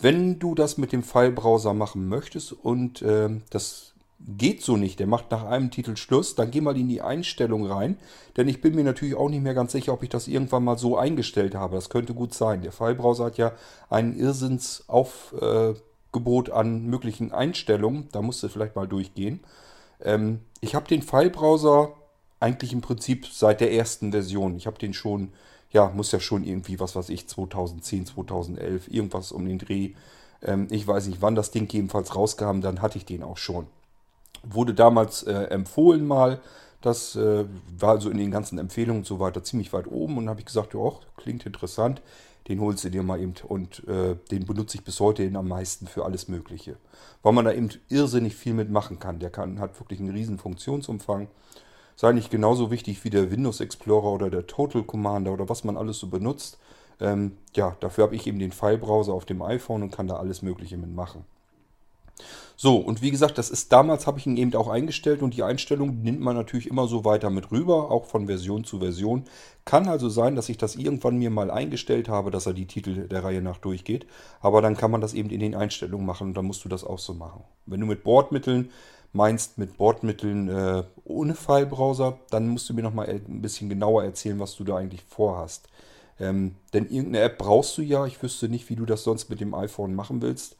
Wenn 0.00 0.38
du 0.38 0.54
das 0.54 0.76
mit 0.76 0.92
dem 0.92 1.02
File-Browser 1.02 1.72
machen 1.72 2.08
möchtest 2.08 2.52
und 2.52 3.02
äh, 3.02 3.30
das 3.50 3.93
geht 4.26 4.62
so 4.62 4.76
nicht, 4.76 5.00
der 5.00 5.06
macht 5.06 5.30
nach 5.30 5.44
einem 5.44 5.70
Titel 5.70 5.96
Schluss, 5.96 6.34
dann 6.34 6.50
geh 6.50 6.60
mal 6.60 6.78
in 6.78 6.88
die 6.88 7.02
Einstellung 7.02 7.66
rein, 7.66 7.98
denn 8.36 8.48
ich 8.48 8.60
bin 8.60 8.74
mir 8.74 8.84
natürlich 8.84 9.14
auch 9.14 9.28
nicht 9.28 9.42
mehr 9.42 9.54
ganz 9.54 9.72
sicher, 9.72 9.92
ob 9.92 10.02
ich 10.02 10.08
das 10.08 10.28
irgendwann 10.28 10.64
mal 10.64 10.78
so 10.78 10.96
eingestellt 10.96 11.54
habe. 11.54 11.76
Das 11.76 11.90
könnte 11.90 12.14
gut 12.14 12.32
sein. 12.32 12.62
Der 12.62 12.72
File-Browser 12.72 13.26
hat 13.26 13.36
ja 13.36 13.52
ein 13.90 14.16
Irrsinnsaufgebot 14.16 16.50
an 16.50 16.86
möglichen 16.86 17.32
Einstellungen, 17.32 18.08
da 18.12 18.22
musst 18.22 18.42
du 18.42 18.48
vielleicht 18.48 18.76
mal 18.76 18.88
durchgehen. 18.88 19.40
Ähm, 20.00 20.40
ich 20.60 20.74
habe 20.74 20.88
den 20.88 21.02
File-Browser 21.02 21.92
eigentlich 22.40 22.72
im 22.72 22.80
Prinzip 22.80 23.26
seit 23.26 23.60
der 23.60 23.72
ersten 23.72 24.12
Version. 24.12 24.56
Ich 24.56 24.66
habe 24.66 24.78
den 24.78 24.94
schon, 24.94 25.32
ja, 25.70 25.90
muss 25.90 26.12
ja 26.12 26.20
schon 26.20 26.44
irgendwie, 26.44 26.80
was 26.80 26.96
weiß 26.96 27.10
ich, 27.10 27.28
2010, 27.28 28.06
2011, 28.06 28.88
irgendwas 28.88 29.32
um 29.32 29.46
den 29.46 29.58
Dreh. 29.58 29.92
Ähm, 30.42 30.66
ich 30.70 30.86
weiß 30.86 31.08
nicht, 31.08 31.20
wann 31.20 31.34
das 31.34 31.50
Ding 31.50 31.70
jedenfalls 31.70 32.16
rauskam, 32.16 32.60
dann 32.60 32.80
hatte 32.80 32.96
ich 32.96 33.04
den 33.04 33.22
auch 33.22 33.36
schon. 33.36 33.66
Wurde 34.42 34.74
damals 34.74 35.22
äh, 35.22 35.44
empfohlen 35.44 36.06
mal, 36.06 36.40
Das 36.80 37.16
äh, 37.16 37.46
war 37.78 37.92
also 37.92 38.10
in 38.10 38.18
den 38.18 38.30
ganzen 38.30 38.58
Empfehlungen 38.58 39.00
und 39.00 39.06
so 39.06 39.18
weiter 39.18 39.42
ziemlich 39.42 39.72
weit 39.72 39.86
oben 39.86 40.18
und 40.18 40.28
habe 40.28 40.40
ich 40.40 40.46
gesagt, 40.46 40.74
ja, 40.74 40.92
klingt 41.16 41.46
interessant, 41.46 42.02
den 42.48 42.60
holst 42.60 42.84
du 42.84 42.90
dir 42.90 43.02
mal 43.02 43.18
eben 43.20 43.32
und 43.48 43.88
äh, 43.88 44.16
den 44.30 44.44
benutze 44.44 44.76
ich 44.76 44.84
bis 44.84 45.00
heute 45.00 45.30
am 45.34 45.48
meisten 45.48 45.86
für 45.86 46.04
alles 46.04 46.28
Mögliche. 46.28 46.76
Weil 47.22 47.32
man 47.32 47.46
da 47.46 47.52
eben 47.52 47.70
irrsinnig 47.88 48.36
viel 48.36 48.52
mitmachen 48.52 48.98
kann. 48.98 49.18
Der 49.18 49.30
kann, 49.30 49.60
hat 49.60 49.80
wirklich 49.80 49.98
einen 49.98 50.10
riesen 50.10 50.38
Funktionsumfang. 50.38 51.28
Ist 51.96 52.04
eigentlich 52.04 52.28
genauso 52.28 52.70
wichtig 52.70 53.02
wie 53.04 53.10
der 53.10 53.30
Windows 53.30 53.60
Explorer 53.60 54.12
oder 54.12 54.28
der 54.28 54.46
Total 54.46 54.82
Commander 54.82 55.32
oder 55.32 55.48
was 55.48 55.64
man 55.64 55.78
alles 55.78 55.98
so 55.98 56.08
benutzt. 56.08 56.58
Ähm, 57.00 57.38
ja, 57.54 57.76
dafür 57.80 58.04
habe 58.04 58.14
ich 58.14 58.26
eben 58.26 58.38
den 58.38 58.52
File-Browser 58.52 59.14
auf 59.14 59.24
dem 59.24 59.40
iPhone 59.40 59.82
und 59.82 59.90
kann 59.90 60.06
da 60.06 60.16
alles 60.16 60.42
Mögliche 60.42 60.76
mitmachen. 60.76 61.24
So, 62.56 62.76
und 62.76 63.02
wie 63.02 63.10
gesagt, 63.10 63.36
das 63.36 63.50
ist 63.50 63.72
damals, 63.72 64.06
habe 64.06 64.18
ich 64.18 64.26
ihn 64.26 64.36
eben 64.36 64.54
auch 64.54 64.68
eingestellt 64.68 65.22
und 65.22 65.34
die 65.34 65.42
Einstellung 65.42 66.02
nimmt 66.02 66.20
man 66.20 66.36
natürlich 66.36 66.68
immer 66.68 66.86
so 66.86 67.04
weiter 67.04 67.28
mit 67.28 67.50
rüber, 67.50 67.90
auch 67.90 68.04
von 68.06 68.26
Version 68.26 68.64
zu 68.64 68.78
Version. 68.78 69.24
Kann 69.64 69.88
also 69.88 70.08
sein, 70.08 70.36
dass 70.36 70.48
ich 70.48 70.56
das 70.56 70.76
irgendwann 70.76 71.16
mir 71.16 71.30
mal 71.30 71.50
eingestellt 71.50 72.08
habe, 72.08 72.30
dass 72.30 72.46
er 72.46 72.52
die 72.52 72.66
Titel 72.66 73.08
der 73.08 73.24
Reihe 73.24 73.42
nach 73.42 73.58
durchgeht. 73.58 74.06
Aber 74.40 74.62
dann 74.62 74.76
kann 74.76 74.90
man 74.90 75.00
das 75.00 75.14
eben 75.14 75.30
in 75.30 75.40
den 75.40 75.54
Einstellungen 75.56 76.06
machen 76.06 76.28
und 76.28 76.36
dann 76.36 76.44
musst 76.44 76.64
du 76.64 76.68
das 76.68 76.84
auch 76.84 77.00
so 77.00 77.14
machen. 77.14 77.42
Wenn 77.66 77.80
du 77.80 77.86
mit 77.86 78.04
Bordmitteln 78.04 78.70
meinst, 79.12 79.58
mit 79.58 79.76
Bordmitteln 79.76 80.48
äh, 80.48 80.84
ohne 81.04 81.34
File-Browser, 81.34 82.18
dann 82.30 82.48
musst 82.48 82.68
du 82.68 82.74
mir 82.74 82.82
nochmal 82.82 83.08
ein 83.08 83.42
bisschen 83.42 83.68
genauer 83.68 84.04
erzählen, 84.04 84.38
was 84.38 84.54
du 84.56 84.64
da 84.64 84.76
eigentlich 84.76 85.02
vorhast. 85.02 85.68
Ähm, 86.20 86.54
denn 86.72 86.84
irgendeine 86.84 87.24
App 87.24 87.38
brauchst 87.38 87.76
du 87.78 87.82
ja. 87.82 88.06
Ich 88.06 88.22
wüsste 88.22 88.48
nicht, 88.48 88.70
wie 88.70 88.76
du 88.76 88.86
das 88.86 89.02
sonst 89.02 89.28
mit 89.28 89.40
dem 89.40 89.54
iPhone 89.54 89.94
machen 89.94 90.22
willst. 90.22 90.56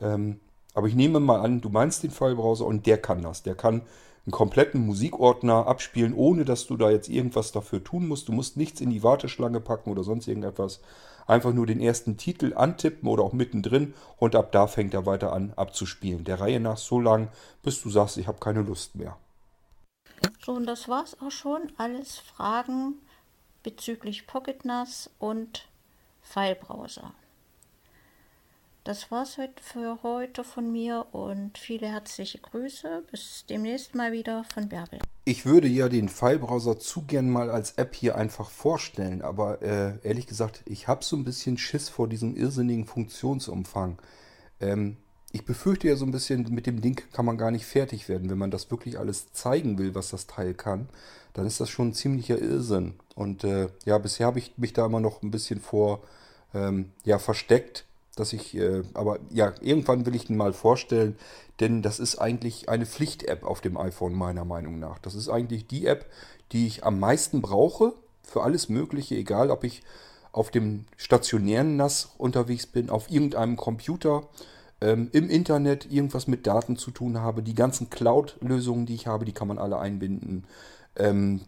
Ähm, 0.00 0.40
aber 0.74 0.86
ich 0.86 0.94
nehme 0.94 1.20
mal 1.20 1.40
an, 1.40 1.60
du 1.60 1.68
meinst 1.68 2.02
den 2.02 2.10
File-Browser 2.10 2.64
und 2.64 2.86
der 2.86 2.98
kann 2.98 3.22
das. 3.22 3.42
Der 3.42 3.54
kann 3.54 3.82
einen 4.24 4.32
kompletten 4.32 4.86
Musikordner 4.86 5.66
abspielen, 5.66 6.14
ohne 6.14 6.44
dass 6.44 6.66
du 6.66 6.76
da 6.76 6.90
jetzt 6.90 7.08
irgendwas 7.08 7.52
dafür 7.52 7.82
tun 7.82 8.06
musst. 8.06 8.28
Du 8.28 8.32
musst 8.32 8.56
nichts 8.56 8.80
in 8.80 8.90
die 8.90 9.02
Warteschlange 9.02 9.60
packen 9.60 9.90
oder 9.90 10.04
sonst 10.04 10.28
irgendetwas. 10.28 10.80
Einfach 11.26 11.52
nur 11.52 11.66
den 11.66 11.80
ersten 11.80 12.16
Titel 12.16 12.52
antippen 12.54 13.08
oder 13.08 13.22
auch 13.22 13.32
mittendrin 13.32 13.94
und 14.18 14.34
ab 14.34 14.52
da 14.52 14.66
fängt 14.66 14.94
er 14.94 15.06
weiter 15.06 15.32
an 15.32 15.52
abzuspielen. 15.56 16.24
Der 16.24 16.40
Reihe 16.40 16.60
nach 16.60 16.78
so 16.78 17.00
lang, 17.00 17.28
bis 17.62 17.82
du 17.82 17.90
sagst, 17.90 18.16
ich 18.16 18.26
habe 18.26 18.38
keine 18.38 18.62
Lust 18.62 18.96
mehr. 18.96 19.16
So, 20.44 20.52
und 20.52 20.66
das 20.66 20.88
war's 20.88 21.16
auch 21.20 21.30
schon. 21.30 21.72
Alles 21.76 22.18
Fragen 22.18 22.94
bezüglich 23.62 24.26
Pocket 24.26 24.64
NAS 24.64 25.10
und 25.18 25.68
File-Browser. 26.22 27.12
Das 28.84 29.12
war's 29.12 29.38
heute 29.38 29.62
für 29.62 30.02
heute 30.02 30.42
von 30.42 30.72
mir 30.72 31.06
und 31.12 31.56
viele 31.56 31.86
herzliche 31.86 32.38
Grüße. 32.38 33.04
Bis 33.12 33.44
demnächst 33.48 33.94
mal 33.94 34.10
wieder 34.10 34.42
von 34.52 34.68
Bärbel. 34.68 34.98
Ich 35.24 35.46
würde 35.46 35.68
ja 35.68 35.88
den 35.88 36.08
File-Browser 36.08 36.80
zu 36.80 37.02
gern 37.02 37.30
mal 37.30 37.48
als 37.48 37.74
App 37.74 37.94
hier 37.94 38.16
einfach 38.16 38.50
vorstellen, 38.50 39.22
aber 39.22 39.62
äh, 39.62 39.98
ehrlich 40.02 40.26
gesagt, 40.26 40.62
ich 40.66 40.88
habe 40.88 41.04
so 41.04 41.14
ein 41.14 41.22
bisschen 41.22 41.58
Schiss 41.58 41.88
vor 41.88 42.08
diesem 42.08 42.34
irrsinnigen 42.34 42.84
Funktionsumfang. 42.84 44.02
Ähm, 44.60 44.96
ich 45.30 45.44
befürchte 45.44 45.86
ja 45.86 45.94
so 45.94 46.04
ein 46.04 46.10
bisschen, 46.10 46.52
mit 46.52 46.66
dem 46.66 46.80
Ding 46.80 47.00
kann 47.12 47.24
man 47.24 47.38
gar 47.38 47.52
nicht 47.52 47.66
fertig 47.66 48.08
werden. 48.08 48.30
Wenn 48.30 48.38
man 48.38 48.50
das 48.50 48.72
wirklich 48.72 48.98
alles 48.98 49.30
zeigen 49.32 49.78
will, 49.78 49.94
was 49.94 50.10
das 50.10 50.26
Teil 50.26 50.54
kann, 50.54 50.88
dann 51.34 51.46
ist 51.46 51.60
das 51.60 51.70
schon 51.70 51.90
ein 51.90 51.94
ziemlicher 51.94 52.40
Irrsinn. 52.40 52.94
Und 53.14 53.44
äh, 53.44 53.68
ja, 53.84 53.96
bisher 53.98 54.26
habe 54.26 54.40
ich 54.40 54.58
mich 54.58 54.72
da 54.72 54.86
immer 54.86 54.98
noch 54.98 55.22
ein 55.22 55.30
bisschen 55.30 55.60
vor 55.60 56.02
ähm, 56.52 56.90
ja, 57.04 57.20
versteckt 57.20 57.86
dass 58.16 58.32
ich, 58.32 58.56
äh, 58.56 58.82
aber 58.94 59.18
ja, 59.30 59.54
irgendwann 59.60 60.04
will 60.06 60.14
ich 60.14 60.28
ihn 60.28 60.36
mal 60.36 60.52
vorstellen, 60.52 61.16
denn 61.60 61.82
das 61.82 61.98
ist 61.98 62.18
eigentlich 62.18 62.68
eine 62.68 62.86
Pflicht-App 62.86 63.44
auf 63.44 63.60
dem 63.60 63.76
iPhone 63.76 64.14
meiner 64.14 64.44
Meinung 64.44 64.78
nach. 64.78 64.98
Das 64.98 65.14
ist 65.14 65.28
eigentlich 65.28 65.66
die 65.66 65.86
App, 65.86 66.06
die 66.52 66.66
ich 66.66 66.84
am 66.84 67.00
meisten 67.00 67.40
brauche 67.40 67.94
für 68.22 68.42
alles 68.42 68.68
Mögliche, 68.68 69.14
egal 69.14 69.50
ob 69.50 69.64
ich 69.64 69.82
auf 70.32 70.50
dem 70.50 70.86
stationären 70.96 71.76
NAS 71.76 72.10
unterwegs 72.18 72.66
bin, 72.66 72.90
auf 72.90 73.10
irgendeinem 73.10 73.56
Computer, 73.56 74.22
ähm, 74.80 75.08
im 75.12 75.30
Internet 75.30 75.90
irgendwas 75.90 76.26
mit 76.26 76.46
Daten 76.46 76.76
zu 76.76 76.90
tun 76.90 77.20
habe. 77.20 77.42
Die 77.42 77.54
ganzen 77.54 77.90
Cloud-Lösungen, 77.90 78.86
die 78.86 78.94
ich 78.94 79.06
habe, 79.06 79.24
die 79.24 79.32
kann 79.32 79.48
man 79.48 79.58
alle 79.58 79.78
einbinden. 79.78 80.44
Ähm, 80.96 81.42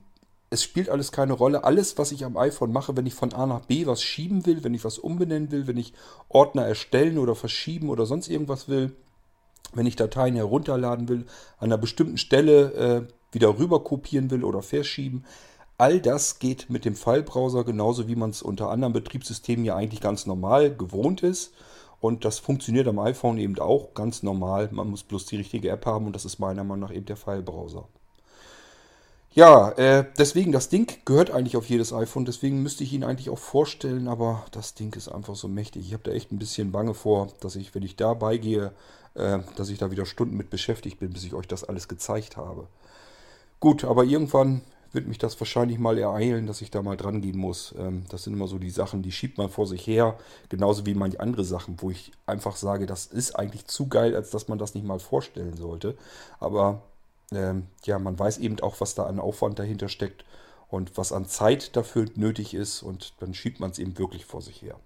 es 0.55 0.63
spielt 0.63 0.89
alles 0.89 1.11
keine 1.11 1.33
Rolle. 1.33 1.65
Alles, 1.65 1.99
was 1.99 2.13
ich 2.13 2.25
am 2.25 2.37
iPhone 2.37 2.73
mache, 2.73 2.97
wenn 2.97 3.07
ich 3.07 3.15
von 3.15 3.33
A 3.33 3.45
nach 3.45 3.67
B 3.67 3.87
was 3.87 4.03
schieben 4.03 4.47
will, 4.47 4.63
wenn 4.63 4.73
ich 4.73 4.85
was 4.85 4.99
umbenennen 4.99 5.51
will, 5.51 5.67
wenn 5.67 5.77
ich 5.77 5.93
Ordner 6.29 6.65
erstellen 6.65 7.19
oder 7.19 7.35
verschieben 7.35 7.91
oder 7.91 8.07
sonst 8.07 8.29
irgendwas 8.29 8.69
will, 8.69 8.93
wenn 9.75 9.87
ich 9.87 9.97
Dateien 9.97 10.37
herunterladen 10.37 11.09
will, 11.09 11.27
an 11.59 11.73
einer 11.73 11.79
bestimmten 11.79 12.19
Stelle 12.19 12.73
äh, 12.73 13.35
wieder 13.35 13.59
rüber 13.59 13.83
kopieren 13.83 14.31
will 14.31 14.45
oder 14.45 14.63
verschieben, 14.63 15.25
all 15.77 16.01
das 16.01 16.39
geht 16.39 16.71
mit 16.71 16.85
dem 16.85 16.95
File-Browser 16.95 17.65
genauso, 17.65 18.07
wie 18.07 18.15
man 18.15 18.31
es 18.31 18.41
unter 18.41 18.71
anderen 18.71 18.93
Betriebssystemen 18.93 19.65
ja 19.65 19.75
eigentlich 19.75 20.01
ganz 20.01 20.25
normal 20.25 20.75
gewohnt 20.75 21.25
ist. 21.25 21.53
Und 22.01 22.25
das 22.25 22.39
funktioniert 22.39 22.87
am 22.87 23.01
iPhone 23.01 23.39
eben 23.39 23.59
auch 23.59 23.95
ganz 23.95 24.23
normal. 24.23 24.69
Man 24.71 24.89
muss 24.89 25.03
bloß 25.03 25.27
die 25.27 25.37
richtige 25.37 25.71
App 25.71 25.85
haben 25.85 26.07
und 26.07 26.15
das 26.15 26.25
ist 26.25 26.39
meiner 26.39 26.63
Meinung 26.63 26.89
nach 26.89 26.95
eben 26.95 27.07
der 27.07 27.17
File-Browser. 27.17 27.89
Ja, 29.35 29.71
äh, 29.73 30.05
deswegen, 30.17 30.53
das 30.53 30.69
Ding 30.69 30.87
gehört 31.05 31.33
eigentlich 31.33 31.57
auf 31.57 31.69
jedes 31.69 31.93
iPhone, 31.93 32.25
deswegen 32.25 32.63
müsste 32.63 32.85
ich 32.85 32.93
ihn 32.93 33.03
eigentlich 33.03 33.31
auch 33.31 33.39
vorstellen, 33.39 34.07
aber 34.07 34.45
das 34.53 34.75
Ding 34.75 34.95
ist 34.95 35.09
einfach 35.09 35.35
so 35.35 35.49
mächtig. 35.49 35.87
Ich 35.87 35.93
habe 35.93 36.05
da 36.05 36.13
echt 36.13 36.31
ein 36.31 36.39
bisschen 36.39 36.71
Bange 36.71 36.95
vor, 36.95 37.29
dass 37.41 37.57
ich, 37.57 37.75
wenn 37.75 37.83
ich 37.83 37.97
da 37.97 38.15
beigehe, 38.15 38.71
äh, 39.15 39.41
dass 39.57 39.71
ich 39.71 39.79
da 39.79 39.91
wieder 39.91 40.07
Stunden 40.07 40.37
mit 40.37 40.51
beschäftigt 40.51 41.01
bin, 41.01 41.13
bis 41.13 41.25
ich 41.25 41.35
euch 41.35 41.49
das 41.49 41.65
alles 41.65 41.89
gezeigt 41.89 42.37
habe. 42.37 42.69
Gut, 43.61 43.85
aber 43.85 44.05
irgendwann 44.05 44.63
wird 44.93 45.09
mich 45.09 45.19
das 45.19 45.41
wahrscheinlich 45.41 45.81
mal 45.81 45.99
ereilen, 45.99 46.47
dass 46.47 46.61
ich 46.61 46.71
da 46.71 46.83
mal 46.83 46.97
dran 46.97 47.21
gehen 47.21 47.39
muss. 47.39 47.75
Ähm, 47.77 48.05
das 48.11 48.25
sind 48.25 48.35
immer 48.35 48.47
so 48.47 48.59
die 48.59 48.71
Sachen, 48.71 49.03
die 49.03 49.13
schiebt 49.13 49.39
man 49.39 49.51
vor 49.51 49.67
sich 49.67 49.85
her, 49.87 50.17
genauso 50.49 50.87
wie 50.87 50.95
manche 50.95 51.19
andere 51.19 51.45
Sachen, 51.45 51.77
wo 51.81 51.91
ich 51.91 52.13
einfach 52.27 52.55
sage, 52.55 52.87
das 52.87 53.07
ist 53.07 53.33
eigentlich 53.37 53.67
zu 53.67 53.89
geil, 53.89 54.15
als 54.15 54.31
dass 54.31 54.47
man 54.47 54.59
das 54.59 54.75
nicht 54.75 54.87
mal 54.87 55.01
vorstellen 55.01 55.57
sollte. 55.57 55.97
Aber 56.39 56.83
ähm, 57.33 57.67
ja, 57.85 57.99
man 57.99 58.19
weiß 58.19 58.39
eben 58.39 58.61
auch, 58.61 58.81
was 58.81 58.95
da 58.95 59.07
an 59.07 59.19
Aufwand 59.19 59.59
dahinter 59.59 59.89
steckt 59.89 60.25
und 60.69 60.97
was 60.97 61.13
an 61.13 61.27
Zeit 61.27 61.77
dafür 61.77 62.07
nötig 62.15 62.55
ist 62.55 62.83
und 62.83 63.15
dann 63.21 63.35
schiebt 63.35 63.61
man 63.61 63.71
es 63.71 63.79
eben 63.79 63.99
wirklich 63.99 64.27
vor 64.27 64.43
sich 64.43 64.63
her. 64.63 64.79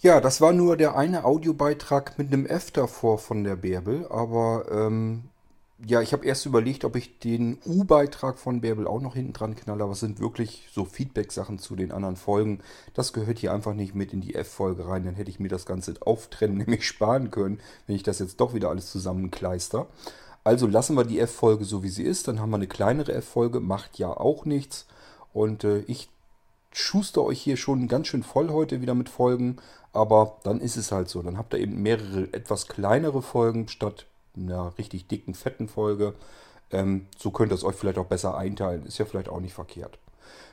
Ja, 0.00 0.20
das 0.20 0.40
war 0.40 0.52
nur 0.52 0.76
der 0.76 0.96
eine 0.96 1.24
Audiobeitrag 1.24 2.18
mit 2.18 2.32
einem 2.32 2.46
F 2.46 2.70
davor 2.70 3.18
von 3.18 3.42
der 3.42 3.56
Bärbel, 3.56 4.06
aber 4.08 4.66
ähm, 4.70 5.30
ja, 5.86 6.00
ich 6.02 6.12
habe 6.12 6.26
erst 6.26 6.44
überlegt, 6.44 6.84
ob 6.84 6.96
ich 6.96 7.20
den 7.20 7.58
U-Beitrag 7.64 8.38
von 8.38 8.60
Bärbel 8.60 8.88
auch 8.88 9.00
noch 9.00 9.14
hinten 9.14 9.32
dran 9.32 9.54
knalle, 9.54 9.84
aber 9.84 9.92
es 9.92 10.00
sind 10.00 10.18
wirklich 10.18 10.68
so 10.72 10.84
Feedback-Sachen 10.84 11.60
zu 11.60 11.76
den 11.76 11.92
anderen 11.92 12.16
Folgen. 12.16 12.60
Das 12.94 13.12
gehört 13.12 13.38
hier 13.38 13.52
einfach 13.52 13.74
nicht 13.74 13.94
mit 13.94 14.12
in 14.12 14.20
die 14.20 14.34
F-Folge 14.34 14.88
rein. 14.88 15.04
Dann 15.04 15.14
hätte 15.14 15.30
ich 15.30 15.38
mir 15.38 15.48
das 15.48 15.66
Ganze 15.66 15.94
auftrennen, 16.00 16.58
nämlich 16.58 16.86
sparen 16.86 17.30
können, 17.30 17.60
wenn 17.86 17.94
ich 17.94 18.02
das 18.02 18.18
jetzt 18.18 18.40
doch 18.40 18.54
wieder 18.54 18.70
alles 18.70 18.90
zusammenkleister. 18.90 19.86
Also 20.42 20.66
lassen 20.66 20.96
wir 20.96 21.04
die 21.04 21.20
F-Folge 21.20 21.64
so 21.64 21.82
wie 21.84 21.90
sie 21.90 22.04
ist. 22.04 22.26
Dann 22.26 22.40
haben 22.40 22.50
wir 22.50 22.56
eine 22.56 22.66
kleinere 22.66 23.12
F-Folge, 23.12 23.60
macht 23.60 23.98
ja 23.98 24.08
auch 24.08 24.44
nichts. 24.44 24.86
Und 25.32 25.62
äh, 25.62 25.80
ich 25.80 26.08
schuster 26.72 27.22
euch 27.22 27.40
hier 27.40 27.56
schon 27.56 27.86
ganz 27.86 28.08
schön 28.08 28.24
voll 28.24 28.48
heute 28.48 28.80
wieder 28.80 28.94
mit 28.94 29.08
Folgen. 29.08 29.58
Aber 29.92 30.38
dann 30.42 30.60
ist 30.60 30.76
es 30.76 30.90
halt 30.90 31.08
so. 31.08 31.22
Dann 31.22 31.38
habt 31.38 31.54
ihr 31.54 31.60
eben 31.60 31.82
mehrere 31.82 32.32
etwas 32.32 32.66
kleinere 32.66 33.22
Folgen 33.22 33.68
statt 33.68 34.06
einer 34.44 34.76
richtig 34.78 35.08
dicken, 35.08 35.34
fetten 35.34 35.68
Folge. 35.68 36.14
Ähm, 36.70 37.06
so 37.16 37.30
könnt 37.30 37.52
ihr 37.52 37.54
es 37.54 37.64
euch 37.64 37.76
vielleicht 37.76 37.98
auch 37.98 38.06
besser 38.06 38.36
einteilen. 38.36 38.86
Ist 38.86 38.98
ja 38.98 39.04
vielleicht 39.04 39.28
auch 39.28 39.40
nicht 39.40 39.54
verkehrt. 39.54 39.98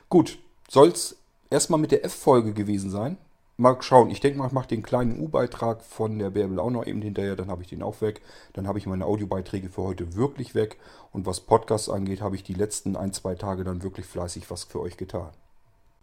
Gut, 0.08 0.38
soll 0.68 0.88
es 0.88 1.16
erstmal 1.50 1.80
mit 1.80 1.92
der 1.92 2.04
F-Folge 2.04 2.52
gewesen 2.52 2.90
sein. 2.90 3.18
Mal 3.58 3.80
schauen, 3.80 4.10
ich 4.10 4.20
denke 4.20 4.38
mal, 4.38 4.48
ich 4.48 4.52
mache 4.52 4.68
den 4.68 4.82
kleinen 4.82 5.18
U-Beitrag 5.18 5.82
von 5.82 6.18
der 6.18 6.30
Bärbel 6.30 6.58
auch 6.58 6.70
noch 6.70 6.86
eben 6.86 7.00
hinterher, 7.00 7.36
dann 7.36 7.48
habe 7.48 7.62
ich 7.62 7.68
den 7.68 7.82
auch 7.82 8.02
weg. 8.02 8.20
Dann 8.52 8.68
habe 8.68 8.78
ich 8.78 8.86
meine 8.86 9.06
Audiobeiträge 9.06 9.70
für 9.70 9.82
heute 9.82 10.14
wirklich 10.14 10.54
weg. 10.54 10.78
Und 11.10 11.24
was 11.24 11.40
Podcasts 11.40 11.88
angeht, 11.88 12.20
habe 12.20 12.36
ich 12.36 12.42
die 12.42 12.54
letzten 12.54 12.96
ein, 12.96 13.14
zwei 13.14 13.34
Tage 13.34 13.64
dann 13.64 13.82
wirklich 13.82 14.04
fleißig 14.04 14.50
was 14.50 14.64
für 14.64 14.80
euch 14.80 14.98
getan. 14.98 15.30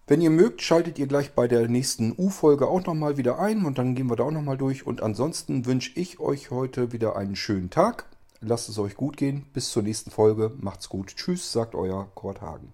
Wenn 0.05 0.19
ihr 0.19 0.31
mögt, 0.31 0.61
schaltet 0.61 0.99
ihr 0.99 1.07
gleich 1.07 1.31
bei 1.31 1.47
der 1.47 1.69
nächsten 1.69 2.13
U-Folge 2.17 2.67
auch 2.67 2.85
nochmal 2.85 3.15
wieder 3.15 3.39
ein 3.39 3.63
und 3.63 3.77
dann 3.77 3.95
gehen 3.95 4.09
wir 4.09 4.17
da 4.17 4.25
auch 4.25 4.31
nochmal 4.31 4.57
durch. 4.57 4.85
Und 4.85 5.01
ansonsten 5.01 5.65
wünsche 5.65 5.97
ich 5.97 6.19
euch 6.19 6.51
heute 6.51 6.91
wieder 6.91 7.15
einen 7.15 7.37
schönen 7.37 7.69
Tag. 7.69 8.05
Lasst 8.41 8.67
es 8.67 8.77
euch 8.77 8.95
gut 8.95 9.15
gehen. 9.15 9.45
Bis 9.53 9.71
zur 9.71 9.81
nächsten 9.81 10.11
Folge. 10.11 10.51
Macht's 10.59 10.89
gut. 10.89 11.15
Tschüss, 11.15 11.53
sagt 11.53 11.73
euer 11.73 12.11
Kurt 12.15 12.41
Hagen. 12.41 12.73